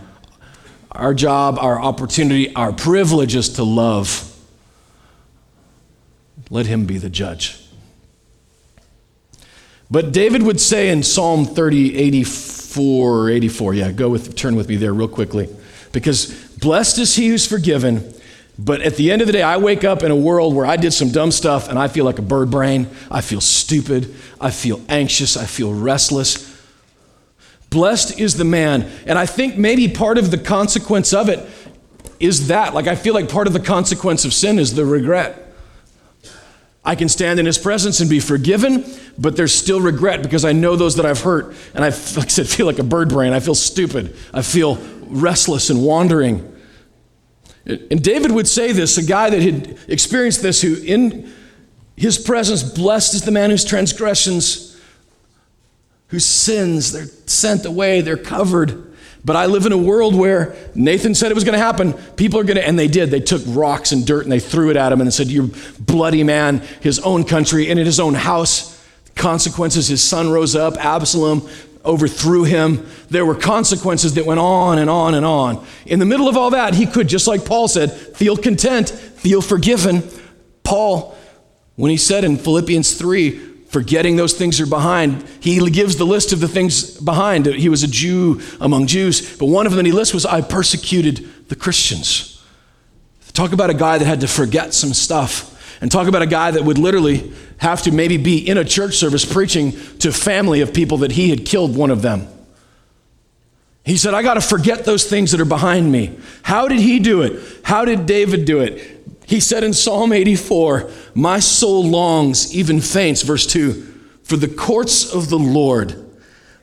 Our 0.95 1.13
job, 1.13 1.57
our 1.59 1.81
opportunity, 1.81 2.53
our 2.55 2.71
privilege 2.71 3.35
is 3.35 3.49
to 3.53 3.63
love. 3.63 4.29
Let 6.49 6.67
him 6.67 6.85
be 6.85 6.97
the 6.97 7.09
judge. 7.09 7.59
But 9.89 10.11
David 10.11 10.43
would 10.43 10.59
say 10.59 10.89
in 10.89 11.03
Psalm 11.03 11.45
30, 11.45 11.97
84, 11.97 13.29
84, 13.29 13.73
yeah, 13.73 13.91
go 13.91 14.09
with, 14.09 14.35
turn 14.35 14.55
with 14.55 14.69
me 14.69 14.75
there 14.75 14.93
real 14.93 15.07
quickly. 15.07 15.49
Because 15.91 16.33
blessed 16.57 16.99
is 16.99 17.15
he 17.15 17.27
who's 17.27 17.45
forgiven. 17.45 18.13
But 18.57 18.81
at 18.81 18.95
the 18.95 19.11
end 19.11 19.21
of 19.21 19.27
the 19.27 19.33
day, 19.33 19.41
I 19.41 19.57
wake 19.57 19.83
up 19.83 20.03
in 20.03 20.11
a 20.11 20.15
world 20.15 20.55
where 20.55 20.65
I 20.65 20.77
did 20.77 20.93
some 20.93 21.09
dumb 21.11 21.31
stuff 21.31 21.69
and 21.69 21.79
I 21.79 21.87
feel 21.87 22.05
like 22.05 22.19
a 22.19 22.23
bird 22.23 22.51
brain. 22.51 22.87
I 23.09 23.21
feel 23.21 23.41
stupid. 23.41 24.13
I 24.39 24.51
feel 24.51 24.79
anxious. 24.89 25.37
I 25.37 25.45
feel 25.45 25.73
restless. 25.73 26.52
Blessed 27.73 28.19
is 28.19 28.37
the 28.37 28.45
man. 28.45 28.89
And 29.07 29.17
I 29.17 29.25
think 29.25 29.57
maybe 29.57 29.87
part 29.87 30.19
of 30.19 30.29
the 30.29 30.37
consequence 30.37 31.11
of 31.11 31.27
it 31.27 31.49
is 32.19 32.47
that. 32.47 32.75
Like, 32.75 32.85
I 32.85 32.95
feel 32.95 33.15
like 33.15 33.29
part 33.29 33.47
of 33.47 33.53
the 33.53 33.59
consequence 33.59 34.25
of 34.25 34.33
sin 34.33 34.59
is 34.59 34.75
the 34.75 34.85
regret. 34.85 35.39
I 36.85 36.93
can 36.93 37.09
stand 37.09 37.39
in 37.39 37.47
his 37.47 37.57
presence 37.57 37.99
and 37.99 38.09
be 38.09 38.19
forgiven, 38.19 38.85
but 39.17 39.35
there's 39.35 39.55
still 39.55 39.81
regret 39.81 40.21
because 40.21 40.45
I 40.45 40.51
know 40.51 40.75
those 40.75 40.97
that 40.97 41.05
I've 41.05 41.21
hurt. 41.21 41.55
And 41.73 41.83
I, 41.83 41.87
like 42.15 42.25
I 42.25 42.27
said, 42.27 42.47
feel 42.47 42.67
like 42.67 42.77
a 42.77 42.83
bird 42.83 43.09
brain. 43.09 43.33
I 43.33 43.39
feel 43.39 43.55
stupid. 43.55 44.15
I 44.33 44.43
feel 44.43 44.77
restless 45.07 45.71
and 45.71 45.83
wandering. 45.83 46.49
And 47.65 48.03
David 48.03 48.31
would 48.31 48.47
say 48.47 48.71
this, 48.71 48.97
a 48.99 49.03
guy 49.03 49.31
that 49.31 49.41
had 49.41 49.79
experienced 49.87 50.43
this, 50.43 50.61
who 50.61 50.75
in 50.75 51.33
his 51.95 52.19
presence, 52.19 52.61
blessed 52.61 53.15
is 53.15 53.23
the 53.23 53.31
man 53.31 53.49
whose 53.49 53.65
transgressions 53.65 54.72
whose 56.13 56.25
sins, 56.25 56.91
they're 56.91 57.07
sent 57.25 57.65
away, 57.65 58.01
they're 58.01 58.17
covered. 58.17 58.93
But 59.25 59.35
I 59.35 59.47
live 59.47 59.65
in 59.65 59.71
a 59.71 59.77
world 59.79 60.13
where 60.13 60.55
Nathan 60.75 61.15
said 61.15 61.31
it 61.31 61.33
was 61.33 61.43
going 61.43 61.57
to 61.57 61.65
happen. 61.65 61.93
People 61.93 62.39
are 62.39 62.43
going 62.43 62.57
to, 62.57 62.63
and 62.63 62.77
they 62.77 62.87
did. 62.87 63.09
They 63.09 63.19
took 63.19 63.41
rocks 63.47 63.91
and 63.91 64.05
dirt 64.05 64.21
and 64.21 64.31
they 64.31 64.39
threw 64.39 64.69
it 64.69 64.77
at 64.77 64.91
him 64.91 65.01
and 65.01 65.11
said, 65.11 65.25
You 65.25 65.51
bloody 65.79 66.23
man, 66.23 66.59
his 66.81 66.99
own 66.99 67.23
country 67.23 67.71
and 67.71 67.79
in 67.79 67.87
his 67.87 67.99
own 67.99 68.13
house. 68.13 68.79
Consequences, 69.15 69.87
his 69.87 70.03
son 70.03 70.29
rose 70.29 70.55
up, 70.55 70.75
Absalom 70.77 71.49
overthrew 71.83 72.43
him. 72.43 72.85
There 73.09 73.25
were 73.25 73.33
consequences 73.33 74.13
that 74.13 74.27
went 74.27 74.39
on 74.39 74.77
and 74.77 74.91
on 74.91 75.15
and 75.15 75.25
on. 75.25 75.65
In 75.87 75.97
the 75.97 76.05
middle 76.05 76.27
of 76.27 76.37
all 76.37 76.51
that, 76.51 76.75
he 76.75 76.85
could, 76.85 77.07
just 77.07 77.25
like 77.25 77.43
Paul 77.43 77.67
said, 77.67 77.91
feel 77.91 78.37
content, 78.37 78.91
feel 78.91 79.41
forgiven. 79.41 80.03
Paul, 80.63 81.17
when 81.75 81.89
he 81.89 81.97
said 81.97 82.23
in 82.23 82.37
Philippians 82.37 82.99
3, 82.99 83.52
forgetting 83.73 84.15
those 84.15 84.33
things 84.33 84.61
are 84.61 84.65
behind. 84.65 85.27
He 85.41 85.59
gives 85.69 85.97
the 85.97 86.05
list 86.05 86.31
of 86.31 86.39
the 86.39 86.47
things 86.47 86.97
behind. 87.01 87.47
He 87.47 87.67
was 87.67 87.83
a 87.83 87.87
Jew 87.87 88.39
among 88.61 88.87
Jews, 88.87 89.37
but 89.37 89.47
one 89.47 89.65
of 89.65 89.73
them 89.73 89.77
that 89.77 89.85
he 89.85 89.91
lists 89.91 90.13
was, 90.13 90.25
I 90.25 90.39
persecuted 90.39 91.49
the 91.49 91.55
Christians. 91.57 92.41
Talk 93.33 93.51
about 93.51 93.71
a 93.71 93.73
guy 93.73 93.97
that 93.97 94.05
had 94.05 94.21
to 94.21 94.27
forget 94.27 94.73
some 94.73 94.93
stuff. 94.93 95.49
And 95.81 95.91
talk 95.91 96.07
about 96.07 96.21
a 96.21 96.27
guy 96.27 96.51
that 96.51 96.63
would 96.63 96.77
literally 96.77 97.33
have 97.57 97.81
to 97.81 97.91
maybe 97.91 98.15
be 98.15 98.37
in 98.37 98.57
a 98.57 98.63
church 98.63 98.95
service 98.95 99.25
preaching 99.25 99.71
to 99.99 100.13
family 100.13 100.61
of 100.61 100.73
people 100.73 100.99
that 100.99 101.11
he 101.11 101.29
had 101.29 101.45
killed 101.45 101.75
one 101.75 101.89
of 101.89 102.01
them. 102.01 102.27
He 103.83 103.97
said, 103.97 104.13
I 104.13 104.21
got 104.23 104.35
to 104.35 104.41
forget 104.41 104.85
those 104.85 105.03
things 105.09 105.31
that 105.31 105.41
are 105.41 105.45
behind 105.45 105.91
me. 105.91 106.17
How 106.43 106.69
did 106.69 106.79
he 106.79 106.99
do 106.99 107.21
it? 107.23 107.41
How 107.63 107.83
did 107.83 108.05
David 108.05 108.45
do 108.45 108.61
it? 108.61 109.12
He 109.25 109.39
said 109.39 109.63
in 109.63 109.73
Psalm 109.73 110.11
84, 110.11 110.89
My 111.15 111.39
soul 111.39 111.83
longs, 111.83 112.53
even 112.53 112.81
faints, 112.81 113.21
verse 113.21 113.45
2, 113.47 113.73
for 114.23 114.37
the 114.37 114.47
courts 114.47 115.13
of 115.13 115.29
the 115.29 115.39
Lord. 115.39 115.95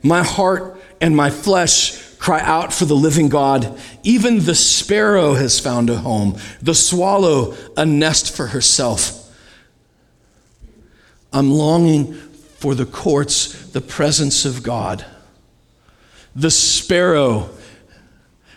My 0.03 0.23
heart 0.23 0.81
and 0.99 1.15
my 1.15 1.29
flesh 1.29 2.15
cry 2.17 2.39
out 2.41 2.71
for 2.71 2.85
the 2.85 2.95
living 2.95 3.29
God. 3.29 3.79
Even 4.03 4.45
the 4.45 4.55
sparrow 4.55 5.33
has 5.33 5.59
found 5.59 5.89
a 5.89 5.97
home, 5.97 6.37
the 6.61 6.75
swallow 6.75 7.55
a 7.75 7.85
nest 7.85 8.35
for 8.35 8.47
herself. 8.47 9.17
I'm 11.33 11.51
longing 11.51 12.13
for 12.13 12.75
the 12.75 12.85
courts, 12.85 13.69
the 13.71 13.81
presence 13.81 14.45
of 14.45 14.61
God. 14.61 15.05
The 16.35 16.51
sparrow 16.51 17.49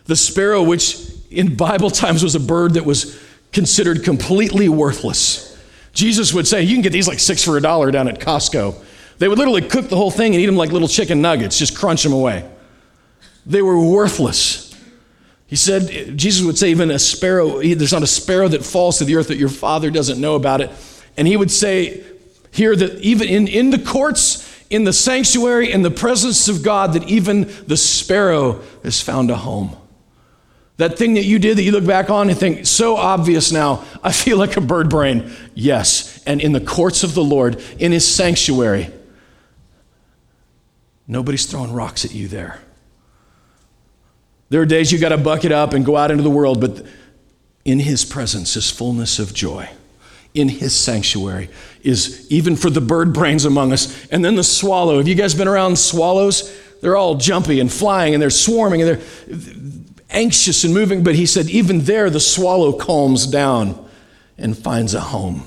The 0.07 0.17
sparrow, 0.17 0.63
which 0.63 0.99
in 1.31 1.57
Bible 1.57 1.91
times 2.03 2.23
was 2.23 2.35
a 2.35 2.41
bird 2.41 2.75
that 2.75 2.85
was 2.85 3.19
considered 3.55 4.05
completely 4.05 4.69
worthless. 4.69 5.57
Jesus 5.93 6.35
would 6.35 6.47
say, 6.47 6.63
You 6.63 6.75
can 6.75 6.83
get 6.83 6.93
these 6.93 7.09
like 7.09 7.21
six 7.21 7.43
for 7.43 7.57
a 7.57 7.61
dollar 7.61 7.91
down 7.91 8.09
at 8.09 8.21
Costco. 8.21 8.75
They 9.19 9.29
would 9.29 9.39
literally 9.39 9.63
cook 9.63 9.89
the 9.89 9.97
whole 9.97 10.11
thing 10.11 10.35
and 10.35 10.43
eat 10.43 10.47
them 10.47 10.57
like 10.57 10.73
little 10.73 10.89
chicken 10.89 11.23
nuggets, 11.23 11.59
just 11.59 11.77
crunch 11.77 12.03
them 12.03 12.13
away. 12.13 12.49
They 13.47 13.63
were 13.63 13.79
worthless. 13.79 14.75
He 15.47 15.57
said, 15.57 16.19
Jesus 16.19 16.45
would 16.45 16.59
say, 16.59 16.71
even 16.71 16.91
a 16.91 16.99
sparrow, 16.99 17.61
there's 17.61 17.93
not 17.93 18.03
a 18.03 18.09
sparrow 18.09 18.49
that 18.49 18.65
falls 18.65 18.99
to 18.99 19.05
the 19.05 19.15
earth 19.17 19.29
that 19.29 19.37
your 19.37 19.49
father 19.49 19.91
doesn't 19.91 20.21
know 20.21 20.35
about 20.35 20.61
it. 20.61 20.71
And 21.17 21.29
he 21.29 21.37
would 21.37 21.51
say 21.51 22.03
here 22.51 22.75
that 22.75 23.01
even 23.01 23.29
in, 23.29 23.47
in 23.47 23.71
the 23.71 23.79
courts, 23.79 24.65
in 24.71 24.85
the 24.85 24.93
sanctuary, 24.93 25.71
in 25.71 25.83
the 25.83 25.91
presence 25.91 26.49
of 26.49 26.63
God, 26.63 26.95
that 26.95 27.09
even 27.09 27.53
the 27.67 27.77
sparrow 27.77 28.63
has 28.83 29.01
found 29.01 29.31
a 29.31 29.37
home. 29.37 29.77
That 30.77 30.99
thing 30.99 31.15
that 31.15 31.25
you 31.25 31.39
did 31.39 31.57
that 31.57 31.63
you 31.63 31.71
look 31.71 31.87
back 31.87 32.11
on 32.11 32.29
and 32.29 32.39
think, 32.39 32.67
so 32.67 32.97
obvious 32.97 33.53
now, 33.53 33.85
I 34.03 34.11
feel 34.11 34.37
like 34.39 34.57
a 34.57 34.61
bird 34.61 34.91
brain. 34.91 35.31
Yes. 35.55 36.23
And 36.25 36.41
in 36.41 36.53
the 36.53 36.61
courts 36.61 37.05
of 37.05 37.15
the 37.15 37.23
Lord, 37.23 37.63
in 37.79 37.93
his 37.93 38.07
sanctuary, 38.07 38.91
nobody's 41.07 41.47
throwing 41.47 41.73
rocks 41.73 42.05
at 42.05 42.13
you 42.13 42.27
there. 42.27 42.61
There 44.51 44.61
are 44.61 44.67
days 44.67 44.91
you 44.91 44.99
got 44.99 45.11
to 45.11 45.19
buck 45.19 45.45
it 45.45 45.53
up 45.53 45.75
and 45.75 45.85
go 45.85 45.97
out 45.97 46.11
into 46.11 46.23
the 46.23 46.31
world, 46.31 46.61
but 46.61 46.85
in 47.65 47.79
his 47.79 48.05
presence 48.05 48.57
is 48.57 48.71
fullness 48.71 49.19
of 49.19 49.33
joy. 49.33 49.69
In 50.35 50.49
his 50.49 50.75
sanctuary 50.75 51.51
is 51.83 52.29
even 52.31 52.57
for 52.57 52.69
the 52.69 52.81
bird 52.81 53.13
brains 53.13 53.45
among 53.45 53.73
us. 53.73 54.07
And 54.09 54.25
then 54.25 54.35
the 54.35 54.43
swallow. 54.43 54.99
Have 54.99 55.07
you 55.07 55.15
guys 55.15 55.35
been 55.35 55.47
around 55.47 55.79
swallows? 55.79 56.53
They're 56.81 56.97
all 56.97 57.15
jumpy 57.15 57.61
and 57.61 57.73
flying 57.73 58.15
and 58.15 58.21
they're 58.21 58.31
swarming 58.31 58.83
and 58.83 58.91
they're 58.91 59.85
anxious 60.15 60.65
and 60.65 60.73
moving, 60.73 61.03
but 61.03 61.15
he 61.15 61.27
said, 61.27 61.51
even 61.51 61.81
there, 61.81 62.09
the 62.09 62.21
swallow 62.21 62.73
calms 62.73 63.27
down 63.27 63.89
and 64.39 64.57
finds 64.57 64.95
a 64.95 65.01
home. 65.01 65.45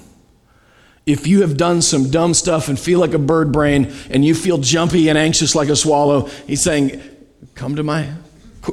If 1.06 1.26
you 1.26 1.42
have 1.42 1.56
done 1.56 1.82
some 1.82 2.12
dumb 2.12 2.34
stuff 2.34 2.68
and 2.68 2.78
feel 2.78 3.00
like 3.00 3.14
a 3.14 3.20
bird 3.20 3.52
brain 3.52 3.94
and 4.10 4.26
you 4.26 4.36
feel 4.36 4.58
jumpy 4.58 5.08
and 5.08 5.18
anxious 5.18 5.56
like 5.56 5.70
a 5.70 5.76
swallow, 5.76 6.28
he's 6.46 6.62
saying, 6.62 7.02
Come 7.56 7.76
to 7.78 7.84
my, 7.84 8.14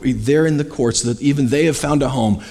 they're 0.03 0.47
in 0.47 0.57
the 0.57 0.65
courts 0.65 1.03
that 1.03 1.23
even 1.23 1.47
they 1.47 1.67
have 1.67 1.77
found 1.77 2.03
a 2.03 2.09
home. 2.09 2.45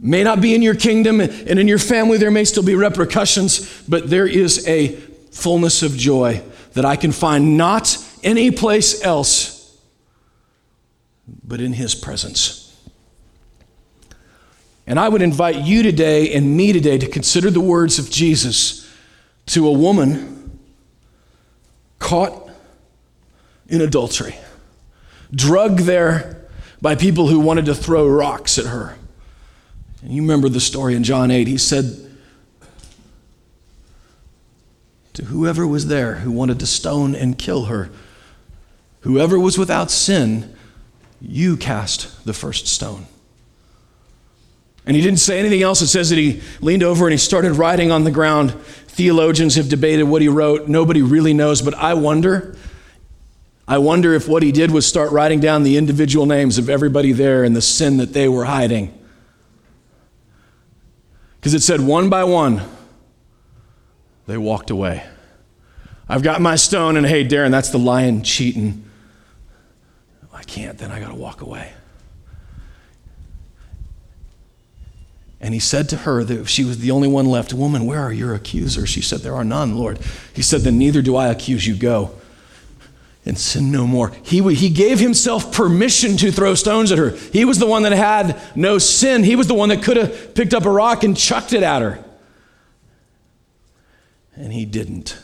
May 0.00 0.24
not 0.24 0.40
be 0.40 0.54
in 0.54 0.62
your 0.62 0.74
kingdom 0.74 1.20
and 1.20 1.58
in 1.58 1.68
your 1.68 1.78
family, 1.78 2.18
there 2.18 2.30
may 2.30 2.44
still 2.44 2.62
be 2.62 2.74
repercussions, 2.74 3.82
but 3.88 4.10
there 4.10 4.26
is 4.26 4.66
a 4.66 4.88
fullness 5.30 5.82
of 5.82 5.96
joy 5.96 6.42
that 6.72 6.84
I 6.84 6.96
can 6.96 7.12
find 7.12 7.56
not 7.56 7.96
any 8.22 8.50
place 8.50 9.04
else 9.04 9.53
but 11.26 11.60
in 11.60 11.72
His 11.72 11.94
presence. 11.94 12.60
And 14.86 15.00
I 15.00 15.08
would 15.08 15.22
invite 15.22 15.56
you 15.56 15.82
today 15.82 16.34
and 16.34 16.56
me 16.56 16.72
today 16.72 16.98
to 16.98 17.08
consider 17.08 17.50
the 17.50 17.60
words 17.60 17.98
of 17.98 18.10
Jesus 18.10 18.90
to 19.46 19.66
a 19.66 19.72
woman 19.72 20.58
caught 21.98 22.50
in 23.66 23.80
adultery, 23.80 24.36
drugged 25.34 25.80
there 25.80 26.48
by 26.82 26.94
people 26.94 27.28
who 27.28 27.40
wanted 27.40 27.64
to 27.64 27.74
throw 27.74 28.06
rocks 28.06 28.58
at 28.58 28.66
her. 28.66 28.96
And 30.02 30.12
you 30.12 30.20
remember 30.20 30.50
the 30.50 30.60
story 30.60 30.94
in 30.94 31.02
John 31.02 31.30
8. 31.30 31.48
He 31.48 31.56
said, 31.56 32.04
to 35.14 35.24
whoever 35.26 35.66
was 35.66 35.86
there 35.86 36.16
who 36.16 36.30
wanted 36.30 36.58
to 36.58 36.66
stone 36.66 37.14
and 37.14 37.38
kill 37.38 37.66
her, 37.66 37.88
whoever 39.00 39.38
was 39.38 39.56
without 39.56 39.90
sin, 39.90 40.53
you 41.26 41.56
cast 41.56 42.24
the 42.24 42.32
first 42.32 42.66
stone. 42.66 43.06
And 44.86 44.94
he 44.94 45.02
didn't 45.02 45.20
say 45.20 45.38
anything 45.38 45.62
else. 45.62 45.80
It 45.80 45.88
says 45.88 46.10
that 46.10 46.18
he 46.18 46.42
leaned 46.60 46.82
over 46.82 47.06
and 47.06 47.12
he 47.12 47.18
started 47.18 47.52
writing 47.52 47.90
on 47.90 48.04
the 48.04 48.10
ground. 48.10 48.52
Theologians 48.88 49.54
have 49.54 49.68
debated 49.68 50.04
what 50.04 50.20
he 50.20 50.28
wrote. 50.28 50.68
Nobody 50.68 51.00
really 51.00 51.32
knows, 51.32 51.62
but 51.62 51.74
I 51.74 51.94
wonder. 51.94 52.56
I 53.66 53.78
wonder 53.78 54.12
if 54.12 54.28
what 54.28 54.42
he 54.42 54.52
did 54.52 54.70
was 54.70 54.86
start 54.86 55.10
writing 55.10 55.40
down 55.40 55.62
the 55.62 55.78
individual 55.78 56.26
names 56.26 56.58
of 56.58 56.68
everybody 56.68 57.12
there 57.12 57.44
and 57.44 57.56
the 57.56 57.62
sin 57.62 57.96
that 57.96 58.12
they 58.12 58.28
were 58.28 58.44
hiding. 58.44 58.96
Because 61.40 61.54
it 61.54 61.62
said 61.62 61.80
one 61.80 62.10
by 62.10 62.24
one, 62.24 62.62
they 64.26 64.36
walked 64.36 64.70
away. 64.70 65.06
I've 66.08 66.22
got 66.22 66.42
my 66.42 66.56
stone, 66.56 66.98
and 66.98 67.06
hey, 67.06 67.26
Darren, 67.26 67.50
that's 67.50 67.70
the 67.70 67.78
lion 67.78 68.22
cheating. 68.22 68.84
I 70.44 70.50
can't, 70.50 70.76
then 70.76 70.92
I 70.92 71.00
got 71.00 71.08
to 71.08 71.14
walk 71.14 71.40
away. 71.40 71.72
And 75.40 75.54
he 75.54 75.60
said 75.60 75.88
to 75.90 75.96
her 75.98 76.22
that 76.22 76.40
if 76.40 76.48
she 76.48 76.64
was 76.64 76.78
the 76.78 76.90
only 76.90 77.08
one 77.08 77.26
left, 77.26 77.52
Woman, 77.52 77.86
where 77.86 78.00
are 78.00 78.12
your 78.12 78.34
accusers? 78.34 78.88
She 78.88 79.00
said, 79.00 79.20
There 79.20 79.34
are 79.34 79.44
none, 79.44 79.76
Lord. 79.76 79.98
He 80.34 80.42
said, 80.42 80.62
Then 80.62 80.78
neither 80.78 81.02
do 81.02 81.16
I 81.16 81.28
accuse 81.28 81.66
you. 81.66 81.76
Go 81.76 82.14
and 83.26 83.38
sin 83.38 83.72
no 83.72 83.86
more. 83.86 84.12
He, 84.22 84.42
he 84.54 84.68
gave 84.68 85.00
himself 85.00 85.54
permission 85.54 86.18
to 86.18 86.30
throw 86.30 86.54
stones 86.54 86.92
at 86.92 86.98
her. 86.98 87.10
He 87.10 87.46
was 87.46 87.58
the 87.58 87.66
one 87.66 87.82
that 87.84 87.92
had 87.92 88.40
no 88.54 88.76
sin. 88.76 89.24
He 89.24 89.36
was 89.36 89.46
the 89.46 89.54
one 89.54 89.70
that 89.70 89.82
could 89.82 89.96
have 89.96 90.34
picked 90.34 90.52
up 90.52 90.66
a 90.66 90.70
rock 90.70 91.04
and 91.04 91.16
chucked 91.16 91.54
it 91.54 91.62
at 91.62 91.80
her. 91.80 92.04
And 94.36 94.52
he 94.52 94.66
didn't. 94.66 95.18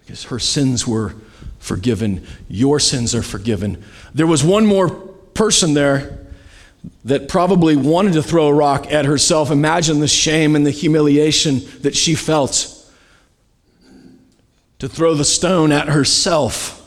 Because 0.00 0.24
her 0.24 0.40
sins 0.40 0.86
were 0.86 1.14
forgiven. 1.58 2.26
Your 2.48 2.78
sins 2.78 3.14
are 3.14 3.22
forgiven. 3.22 3.82
There 4.14 4.26
was 4.26 4.44
one 4.44 4.66
more 4.66 4.90
person 4.90 5.74
there 5.74 6.18
that 7.04 7.28
probably 7.28 7.76
wanted 7.76 8.12
to 8.14 8.22
throw 8.22 8.48
a 8.48 8.54
rock 8.54 8.90
at 8.92 9.04
herself. 9.04 9.50
Imagine 9.50 10.00
the 10.00 10.08
shame 10.08 10.54
and 10.56 10.66
the 10.66 10.70
humiliation 10.70 11.60
that 11.80 11.96
she 11.96 12.14
felt 12.14 12.70
to 14.78 14.88
throw 14.88 15.14
the 15.14 15.24
stone 15.24 15.72
at 15.72 15.88
herself. 15.88 16.80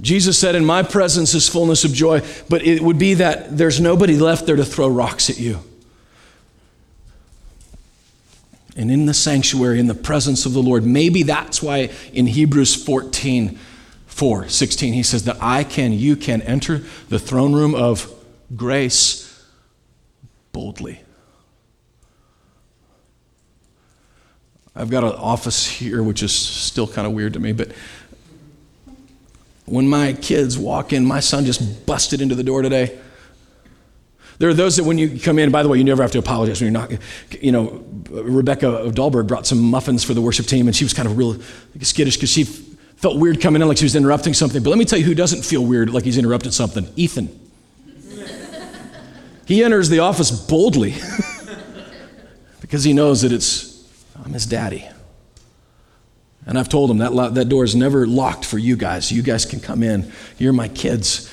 Jesus 0.00 0.36
said, 0.38 0.54
In 0.54 0.64
my 0.64 0.82
presence 0.82 1.34
is 1.34 1.48
fullness 1.48 1.84
of 1.84 1.92
joy, 1.92 2.20
but 2.50 2.62
it 2.62 2.82
would 2.82 2.98
be 2.98 3.14
that 3.14 3.56
there's 3.56 3.80
nobody 3.80 4.18
left 4.18 4.44
there 4.44 4.56
to 4.56 4.64
throw 4.64 4.88
rocks 4.88 5.30
at 5.30 5.38
you. 5.38 5.60
And 8.76 8.90
in 8.90 9.06
the 9.06 9.14
sanctuary, 9.14 9.78
in 9.78 9.86
the 9.86 9.94
presence 9.94 10.46
of 10.46 10.52
the 10.52 10.62
Lord. 10.62 10.84
Maybe 10.84 11.22
that's 11.22 11.62
why 11.62 11.90
in 12.12 12.26
Hebrews 12.26 12.74
14, 12.74 13.58
4, 14.06 14.48
16, 14.48 14.92
he 14.92 15.02
says 15.02 15.24
that 15.24 15.36
I 15.40 15.64
can, 15.64 15.92
you 15.92 16.16
can 16.16 16.42
enter 16.42 16.82
the 17.08 17.18
throne 17.18 17.52
room 17.52 17.74
of 17.74 18.12
grace 18.54 19.44
boldly. 20.52 21.00
I've 24.76 24.90
got 24.90 25.04
an 25.04 25.12
office 25.12 25.66
here, 25.66 26.02
which 26.02 26.22
is 26.22 26.34
still 26.34 26.88
kind 26.88 27.06
of 27.06 27.12
weird 27.12 27.34
to 27.34 27.40
me, 27.40 27.52
but 27.52 27.70
when 29.66 29.88
my 29.88 30.12
kids 30.12 30.58
walk 30.58 30.92
in, 30.92 31.06
my 31.06 31.20
son 31.20 31.44
just 31.44 31.86
busted 31.86 32.20
into 32.20 32.34
the 32.34 32.42
door 32.42 32.62
today. 32.62 32.98
There 34.38 34.48
are 34.48 34.54
those 34.54 34.76
that 34.76 34.84
when 34.84 34.98
you 34.98 35.20
come 35.20 35.38
in, 35.38 35.50
by 35.50 35.62
the 35.62 35.68
way, 35.68 35.78
you 35.78 35.84
never 35.84 36.02
have 36.02 36.10
to 36.12 36.18
apologize 36.18 36.60
when 36.60 36.72
you're 36.72 36.80
not, 36.80 36.92
you 37.40 37.52
know, 37.52 37.84
Rebecca 38.10 38.68
of 38.68 38.94
Dahlberg 38.94 39.28
brought 39.28 39.46
some 39.46 39.60
muffins 39.60 40.02
for 40.02 40.14
the 40.14 40.20
worship 40.20 40.46
team, 40.46 40.66
and 40.66 40.74
she 40.74 40.84
was 40.84 40.92
kind 40.92 41.06
of 41.06 41.16
real 41.16 41.40
skittish 41.80 42.16
because 42.16 42.30
she 42.30 42.44
felt 42.44 43.18
weird 43.18 43.40
coming 43.40 43.62
in 43.62 43.68
like 43.68 43.76
she 43.76 43.84
was 43.84 43.96
interrupting 43.96 44.34
something. 44.34 44.62
But 44.62 44.70
let 44.70 44.78
me 44.78 44.84
tell 44.84 44.98
you 44.98 45.04
who 45.04 45.14
doesn't 45.14 45.44
feel 45.44 45.64
weird 45.64 45.90
like 45.90 46.04
he's 46.04 46.18
interrupted 46.18 46.54
something 46.54 46.86
Ethan. 46.96 47.28
he 49.46 49.62
enters 49.62 49.88
the 49.88 50.00
office 50.00 50.30
boldly 50.30 50.94
because 52.60 52.82
he 52.82 52.92
knows 52.92 53.22
that 53.22 53.32
it's, 53.32 53.86
I'm 54.24 54.32
his 54.32 54.46
daddy. 54.46 54.88
And 56.46 56.58
I've 56.58 56.68
told 56.68 56.90
him 56.90 56.98
that, 56.98 57.34
that 57.34 57.48
door 57.48 57.64
is 57.64 57.74
never 57.74 58.06
locked 58.06 58.44
for 58.44 58.58
you 58.58 58.76
guys. 58.76 59.10
You 59.10 59.22
guys 59.22 59.46
can 59.46 59.60
come 59.60 59.82
in. 59.82 60.12
You're 60.38 60.52
my 60.52 60.68
kids. 60.68 61.30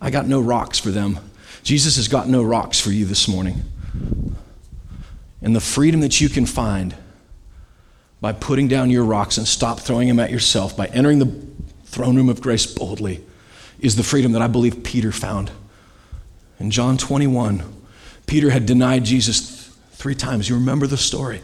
I 0.00 0.10
got 0.10 0.26
no 0.26 0.40
rocks 0.40 0.78
for 0.78 0.90
them. 0.90 1.18
Jesus 1.62 1.96
has 1.96 2.08
got 2.08 2.28
no 2.28 2.42
rocks 2.42 2.80
for 2.80 2.90
you 2.90 3.04
this 3.04 3.28
morning. 3.28 3.62
And 5.42 5.54
the 5.54 5.60
freedom 5.60 6.00
that 6.00 6.20
you 6.20 6.28
can 6.28 6.46
find 6.46 6.94
by 8.20 8.32
putting 8.32 8.68
down 8.68 8.90
your 8.90 9.04
rocks 9.04 9.38
and 9.38 9.48
stop 9.48 9.80
throwing 9.80 10.08
them 10.08 10.20
at 10.20 10.30
yourself, 10.30 10.76
by 10.76 10.86
entering 10.86 11.18
the 11.18 11.32
throne 11.84 12.16
room 12.16 12.28
of 12.28 12.40
grace 12.40 12.66
boldly, 12.66 13.24
is 13.78 13.96
the 13.96 14.02
freedom 14.02 14.32
that 14.32 14.42
I 14.42 14.46
believe 14.46 14.84
Peter 14.84 15.10
found. 15.10 15.50
In 16.58 16.70
John 16.70 16.98
21, 16.98 17.62
Peter 18.26 18.50
had 18.50 18.66
denied 18.66 19.04
Jesus 19.04 19.74
three 19.92 20.14
times. 20.14 20.48
You 20.48 20.56
remember 20.56 20.86
the 20.86 20.98
story. 20.98 21.42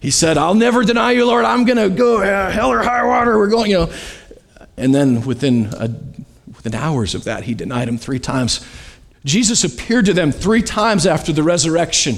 He 0.00 0.10
said, 0.10 0.38
I'll 0.38 0.54
never 0.54 0.84
deny 0.84 1.12
you, 1.12 1.26
Lord. 1.26 1.44
I'm 1.44 1.64
going 1.64 1.78
to 1.78 1.94
go 1.94 2.22
uh, 2.22 2.50
hell 2.50 2.70
or 2.70 2.82
high 2.82 3.04
water. 3.04 3.36
We're 3.38 3.48
going, 3.48 3.70
you 3.70 3.78
know. 3.78 3.92
And 4.76 4.94
then 4.94 5.24
within, 5.24 5.66
a, 5.74 5.90
within 6.54 6.74
hours 6.74 7.14
of 7.14 7.24
that, 7.24 7.44
he 7.44 7.54
denied 7.54 7.88
him 7.88 7.98
three 7.98 8.18
times. 8.18 8.66
Jesus 9.26 9.64
appeared 9.64 10.06
to 10.06 10.14
them 10.14 10.30
three 10.30 10.62
times 10.62 11.04
after 11.04 11.32
the 11.32 11.42
resurrection. 11.42 12.16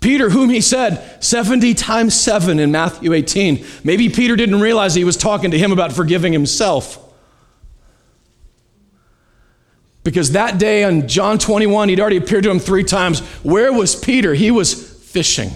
Peter, 0.00 0.30
whom 0.30 0.48
he 0.48 0.60
said 0.60 1.22
70 1.22 1.74
times 1.74 2.18
7 2.18 2.60
in 2.60 2.70
Matthew 2.70 3.12
18. 3.12 3.66
Maybe 3.82 4.08
Peter 4.08 4.36
didn't 4.36 4.60
realize 4.60 4.94
he 4.94 5.04
was 5.04 5.16
talking 5.16 5.50
to 5.50 5.58
him 5.58 5.72
about 5.72 5.92
forgiving 5.92 6.32
himself. 6.32 6.96
Because 10.04 10.32
that 10.32 10.58
day 10.58 10.84
on 10.84 11.08
John 11.08 11.38
21, 11.38 11.88
he'd 11.88 12.00
already 12.00 12.16
appeared 12.16 12.44
to 12.44 12.50
him 12.50 12.60
three 12.60 12.84
times. 12.84 13.18
Where 13.42 13.72
was 13.72 13.96
Peter? 13.96 14.32
He 14.32 14.52
was 14.52 14.72
fishing. 15.02 15.50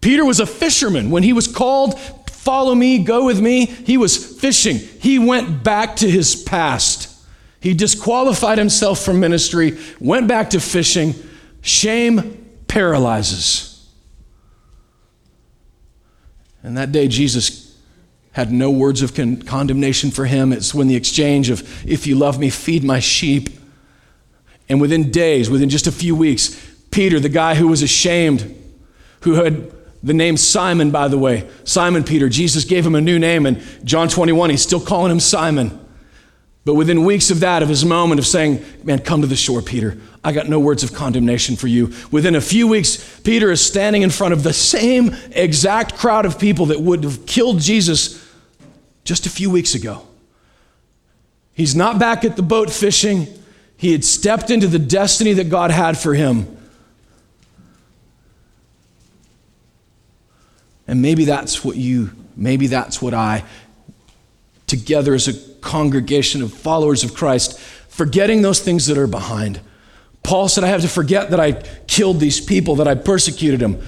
Peter 0.00 0.24
was 0.24 0.40
a 0.40 0.46
fisherman. 0.46 1.10
When 1.10 1.22
he 1.22 1.34
was 1.34 1.46
called, 1.46 2.00
Follow 2.42 2.74
me, 2.74 2.98
go 2.98 3.24
with 3.24 3.40
me, 3.40 3.66
he 3.66 3.96
was 3.96 4.16
fishing. 4.40 4.76
He 4.76 5.16
went 5.16 5.62
back 5.62 5.94
to 5.96 6.10
his 6.10 6.34
past. 6.34 7.08
He 7.60 7.72
disqualified 7.72 8.58
himself 8.58 8.98
from 8.98 9.20
ministry, 9.20 9.78
went 10.00 10.26
back 10.26 10.50
to 10.50 10.58
fishing. 10.58 11.14
Shame 11.60 12.44
paralyzes. 12.66 13.88
And 16.64 16.76
that 16.76 16.90
day, 16.90 17.06
Jesus 17.06 17.78
had 18.32 18.50
no 18.50 18.72
words 18.72 19.02
of 19.02 19.14
con- 19.14 19.42
condemnation 19.42 20.10
for 20.10 20.24
him. 20.24 20.52
It's 20.52 20.74
when 20.74 20.88
the 20.88 20.96
exchange 20.96 21.48
of, 21.48 21.62
if 21.88 22.08
you 22.08 22.16
love 22.16 22.40
me, 22.40 22.50
feed 22.50 22.82
my 22.82 22.98
sheep. 22.98 23.50
And 24.68 24.80
within 24.80 25.12
days, 25.12 25.48
within 25.48 25.68
just 25.68 25.86
a 25.86 25.92
few 25.92 26.16
weeks, 26.16 26.60
Peter, 26.90 27.20
the 27.20 27.28
guy 27.28 27.54
who 27.54 27.68
was 27.68 27.82
ashamed, 27.82 28.52
who 29.20 29.34
had 29.34 29.72
the 30.02 30.14
name 30.14 30.36
Simon, 30.36 30.90
by 30.90 31.08
the 31.08 31.18
way, 31.18 31.48
Simon 31.64 32.02
Peter, 32.02 32.28
Jesus 32.28 32.64
gave 32.64 32.84
him 32.84 32.94
a 32.94 33.00
new 33.00 33.18
name. 33.18 33.46
And 33.46 33.62
John 33.84 34.08
21, 34.08 34.50
he's 34.50 34.62
still 34.62 34.80
calling 34.80 35.12
him 35.12 35.20
Simon. 35.20 35.78
But 36.64 36.74
within 36.74 37.04
weeks 37.04 37.30
of 37.30 37.40
that, 37.40 37.62
of 37.62 37.68
his 37.68 37.84
moment 37.84 38.18
of 38.20 38.26
saying, 38.26 38.64
Man, 38.84 39.00
come 39.00 39.20
to 39.20 39.26
the 39.26 39.36
shore, 39.36 39.62
Peter. 39.62 39.98
I 40.24 40.32
got 40.32 40.48
no 40.48 40.60
words 40.60 40.84
of 40.84 40.94
condemnation 40.94 41.56
for 41.56 41.66
you. 41.66 41.92
Within 42.12 42.36
a 42.36 42.40
few 42.40 42.68
weeks, 42.68 43.20
Peter 43.20 43.50
is 43.50 43.64
standing 43.64 44.02
in 44.02 44.10
front 44.10 44.32
of 44.32 44.44
the 44.44 44.52
same 44.52 45.16
exact 45.32 45.96
crowd 45.96 46.24
of 46.24 46.38
people 46.38 46.66
that 46.66 46.80
would 46.80 47.02
have 47.02 47.26
killed 47.26 47.58
Jesus 47.58 48.24
just 49.02 49.26
a 49.26 49.30
few 49.30 49.50
weeks 49.50 49.74
ago. 49.74 50.06
He's 51.52 51.74
not 51.74 51.98
back 51.98 52.24
at 52.24 52.36
the 52.36 52.42
boat 52.42 52.70
fishing. 52.70 53.26
He 53.76 53.90
had 53.90 54.04
stepped 54.04 54.50
into 54.50 54.68
the 54.68 54.78
destiny 54.78 55.32
that 55.34 55.48
God 55.48 55.72
had 55.72 55.98
for 55.98 56.14
him. 56.14 56.56
And 60.92 61.00
maybe 61.00 61.24
that's 61.24 61.64
what 61.64 61.76
you, 61.76 62.10
maybe 62.36 62.66
that's 62.66 63.00
what 63.00 63.14
I, 63.14 63.44
together 64.66 65.14
as 65.14 65.26
a 65.26 65.32
congregation 65.62 66.42
of 66.42 66.52
followers 66.52 67.02
of 67.02 67.14
Christ, 67.14 67.58
forgetting 67.88 68.42
those 68.42 68.60
things 68.60 68.88
that 68.88 68.98
are 68.98 69.06
behind. 69.06 69.58
Paul 70.22 70.50
said, 70.50 70.64
I 70.64 70.66
have 70.66 70.82
to 70.82 70.88
forget 70.88 71.30
that 71.30 71.40
I 71.40 71.52
killed 71.86 72.20
these 72.20 72.42
people, 72.42 72.76
that 72.76 72.86
I 72.86 72.94
persecuted 72.94 73.60
them. 73.60 73.82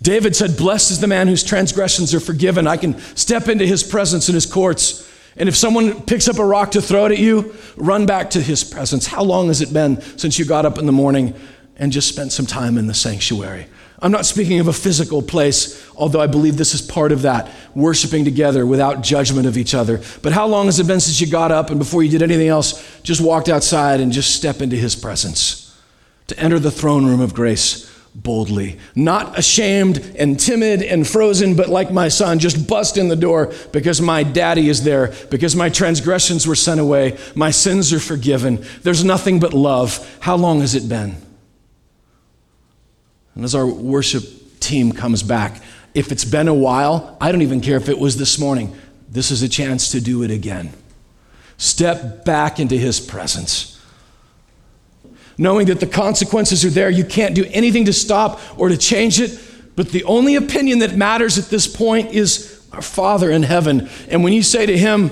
David 0.00 0.36
said, 0.36 0.56
Blessed 0.56 0.92
is 0.92 1.00
the 1.00 1.08
man 1.08 1.26
whose 1.26 1.42
transgressions 1.42 2.14
are 2.14 2.20
forgiven. 2.20 2.68
I 2.68 2.76
can 2.76 2.96
step 3.16 3.48
into 3.48 3.66
his 3.66 3.82
presence 3.82 4.28
in 4.28 4.36
his 4.36 4.46
courts. 4.46 5.10
And 5.36 5.48
if 5.48 5.56
someone 5.56 6.02
picks 6.02 6.28
up 6.28 6.38
a 6.38 6.46
rock 6.46 6.70
to 6.70 6.80
throw 6.80 7.06
it 7.06 7.10
at 7.10 7.18
you, 7.18 7.52
run 7.74 8.06
back 8.06 8.30
to 8.30 8.40
his 8.40 8.62
presence. 8.62 9.08
How 9.08 9.24
long 9.24 9.48
has 9.48 9.60
it 9.60 9.72
been 9.72 10.00
since 10.18 10.38
you 10.38 10.44
got 10.44 10.66
up 10.66 10.78
in 10.78 10.86
the 10.86 10.92
morning 10.92 11.34
and 11.74 11.90
just 11.90 12.08
spent 12.08 12.30
some 12.30 12.46
time 12.46 12.78
in 12.78 12.86
the 12.86 12.94
sanctuary? 12.94 13.66
I'm 14.00 14.12
not 14.12 14.26
speaking 14.26 14.60
of 14.60 14.68
a 14.68 14.72
physical 14.72 15.22
place, 15.22 15.90
although 15.96 16.20
I 16.20 16.26
believe 16.26 16.56
this 16.56 16.74
is 16.74 16.82
part 16.82 17.12
of 17.12 17.22
that, 17.22 17.50
worshiping 17.74 18.24
together 18.24 18.66
without 18.66 19.02
judgment 19.02 19.46
of 19.46 19.56
each 19.56 19.74
other. 19.74 20.02
But 20.22 20.32
how 20.32 20.46
long 20.46 20.66
has 20.66 20.78
it 20.78 20.86
been 20.86 21.00
since 21.00 21.20
you 21.20 21.26
got 21.26 21.50
up 21.50 21.70
and 21.70 21.78
before 21.78 22.02
you 22.02 22.10
did 22.10 22.22
anything 22.22 22.48
else, 22.48 23.00
just 23.02 23.22
walked 23.22 23.48
outside 23.48 24.00
and 24.00 24.12
just 24.12 24.34
step 24.34 24.60
into 24.60 24.76
his 24.76 24.94
presence? 24.94 25.62
To 26.26 26.38
enter 26.38 26.58
the 26.58 26.70
throne 26.70 27.06
room 27.06 27.20
of 27.20 27.32
grace 27.32 27.90
boldly, 28.14 28.78
not 28.94 29.38
ashamed 29.38 29.98
and 30.18 30.40
timid 30.40 30.82
and 30.82 31.06
frozen, 31.06 31.54
but 31.54 31.68
like 31.68 31.90
my 31.90 32.08
son, 32.08 32.38
just 32.38 32.66
bust 32.66 32.96
in 32.96 33.08
the 33.08 33.16
door 33.16 33.52
because 33.72 34.00
my 34.00 34.22
daddy 34.22 34.68
is 34.68 34.84
there, 34.84 35.12
because 35.30 35.54
my 35.54 35.68
transgressions 35.68 36.46
were 36.46 36.54
sent 36.54 36.80
away, 36.80 37.18
my 37.34 37.50
sins 37.50 37.92
are 37.92 38.00
forgiven. 38.00 38.64
There's 38.82 39.04
nothing 39.04 39.38
but 39.38 39.52
love. 39.52 40.18
How 40.20 40.36
long 40.36 40.60
has 40.60 40.74
it 40.74 40.88
been? 40.88 41.16
And 43.36 43.44
as 43.44 43.54
our 43.54 43.66
worship 43.66 44.24
team 44.58 44.90
comes 44.90 45.22
back, 45.22 45.62
if 45.94 46.10
it's 46.10 46.24
been 46.24 46.48
a 46.48 46.54
while, 46.54 47.16
I 47.20 47.30
don't 47.30 47.42
even 47.42 47.60
care 47.60 47.76
if 47.76 47.88
it 47.88 47.98
was 47.98 48.16
this 48.16 48.38
morning, 48.38 48.76
this 49.08 49.30
is 49.30 49.42
a 49.42 49.48
chance 49.48 49.92
to 49.92 50.00
do 50.00 50.22
it 50.22 50.30
again. 50.30 50.72
Step 51.58 52.24
back 52.24 52.58
into 52.58 52.76
his 52.76 52.98
presence. 52.98 53.80
Knowing 55.38 55.66
that 55.66 55.80
the 55.80 55.86
consequences 55.86 56.64
are 56.64 56.70
there, 56.70 56.90
you 56.90 57.04
can't 57.04 57.34
do 57.34 57.44
anything 57.50 57.84
to 57.84 57.92
stop 57.92 58.40
or 58.58 58.68
to 58.68 58.76
change 58.76 59.20
it, 59.20 59.38
but 59.76 59.90
the 59.90 60.04
only 60.04 60.34
opinion 60.36 60.78
that 60.78 60.96
matters 60.96 61.38
at 61.38 61.46
this 61.46 61.66
point 61.66 62.12
is 62.12 62.66
our 62.72 62.82
Father 62.82 63.30
in 63.30 63.42
heaven. 63.42 63.88
And 64.08 64.24
when 64.24 64.32
you 64.32 64.42
say 64.42 64.64
to 64.64 64.76
him, 64.76 65.10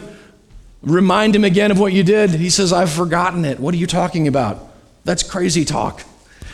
remind 0.82 1.36
him 1.36 1.44
again 1.44 1.70
of 1.70 1.78
what 1.78 1.92
you 1.92 2.02
did, 2.02 2.30
he 2.30 2.48
says, 2.48 2.72
I've 2.72 2.90
forgotten 2.90 3.44
it. 3.44 3.60
What 3.60 3.74
are 3.74 3.78
you 3.78 3.86
talking 3.86 4.26
about? 4.28 4.70
That's 5.04 5.22
crazy 5.22 5.66
talk. 5.66 6.02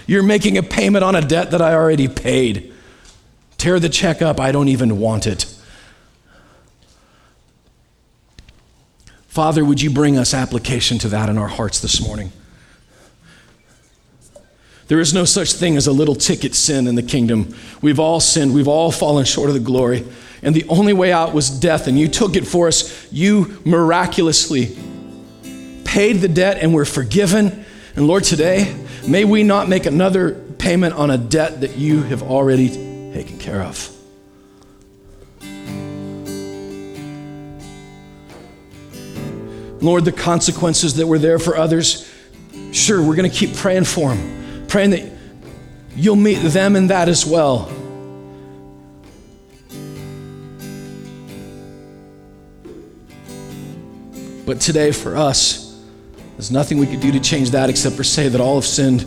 You're 0.07 0.23
making 0.23 0.59
a 0.59 0.63
payment 0.63 1.05
on 1.05 1.15
a 1.15 1.21
debt 1.21 1.51
that 1.53 1.63
I 1.63 1.75
already 1.75 2.09
paid. 2.09 2.73
Tear 3.59 3.79
the 3.79 3.89
check 3.89 4.23
up. 4.23 4.41
I 4.41 4.53
don't 4.53 4.69
even 4.69 4.99
want 4.99 5.27
it. 5.27 5.45
Father, 9.29 9.65
would 9.65 9.81
you 9.81 9.91
bring 9.91 10.19
us 10.19 10.35
application 10.35 10.99
to 10.99 11.09
that 11.09 11.29
in 11.29 11.39
our 11.39 11.49
hearts 11.49 11.81
this 11.81 12.05
morning? 12.05 12.33
There 14.89 14.99
is 14.99 15.15
no 15.15 15.25
such 15.25 15.53
thing 15.53 15.77
as 15.77 15.87
a 15.87 15.93
little 15.93 16.17
ticket 16.17 16.53
sin 16.53 16.89
in 16.89 16.97
the 16.97 17.03
kingdom. 17.03 17.55
We've 17.81 18.01
all 18.01 18.19
sinned, 18.19 18.53
we've 18.53 18.67
all 18.67 18.91
fallen 18.91 19.25
short 19.25 19.49
of 19.49 19.55
the 19.55 19.61
glory. 19.61 20.05
And 20.43 20.53
the 20.53 20.67
only 20.69 20.93
way 20.93 21.13
out 21.13 21.33
was 21.33 21.49
death, 21.49 21.87
and 21.87 21.97
you 21.97 22.09
took 22.09 22.35
it 22.35 22.45
for 22.45 22.67
us. 22.67 23.07
You 23.13 23.61
miraculously 23.65 24.77
paid 25.85 26.15
the 26.15 26.29
debt, 26.29 26.59
and 26.61 26.75
we're 26.75 26.85
forgiven. 26.85 27.65
And 27.95 28.09
Lord, 28.09 28.25
today, 28.25 28.75
May 29.07 29.25
we 29.25 29.43
not 29.43 29.69
make 29.69 29.87
another 29.87 30.35
payment 30.59 30.95
on 30.95 31.11
a 31.11 31.19
debt 31.19 31.63
that 31.63 31.77
you 31.77 32.03
have 32.03 32.23
already 32.23 32.69
taken 33.13 33.39
care 33.39 33.63
of. 33.63 33.97
Lord, 39.83 40.05
the 40.05 40.13
consequences 40.13 40.95
that 40.97 41.07
were 41.07 41.19
there 41.19 41.39
for 41.39 41.57
others, 41.57 42.09
sure, 42.73 43.03
we're 43.03 43.17
going 43.17 43.31
to 43.31 43.37
keep 43.37 43.57
praying 43.57 43.85
for 43.85 44.15
them, 44.15 44.67
praying 44.69 44.91
that 44.91 45.11
you'll 45.97 46.17
meet 46.17 46.43
them 46.43 46.77
in 46.77 46.89
that 46.89 47.09
as 47.09 47.25
well. 47.25 47.73
But 54.45 54.61
today, 54.61 54.93
for 54.93 55.17
us, 55.17 55.70
there's 56.41 56.51
nothing 56.51 56.79
we 56.79 56.87
could 56.87 57.01
do 57.01 57.13
to 57.13 57.21
change 57.21 57.51
that 57.51 57.69
except 57.69 57.97
for 57.97 58.03
say 58.03 58.27
that 58.27 58.41
all 58.41 58.55
have 58.55 58.65
sinned, 58.65 59.05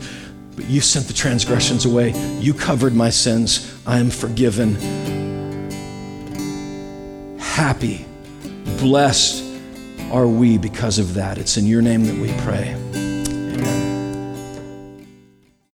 but 0.56 0.66
you 0.66 0.80
sent 0.82 1.08
the 1.08 1.14
transgressions 1.14 1.84
away. 1.84 2.12
You 2.40 2.54
covered 2.54 2.94
my 2.94 3.10
sins. 3.10 3.76
I 3.88 3.98
am 3.98 4.12
forgiven. 4.12 4.76
Happy, 7.40 8.06
blessed 8.78 9.44
are 10.12 10.28
we 10.28 10.60
because 10.60 11.00
of 11.00 11.16
that. 11.16 11.40
It's 11.40 11.58
in 11.58 11.66
your 11.66 11.82
name 11.82 12.06
that 12.06 12.18
we 12.18 12.32
pray. 12.44 13.03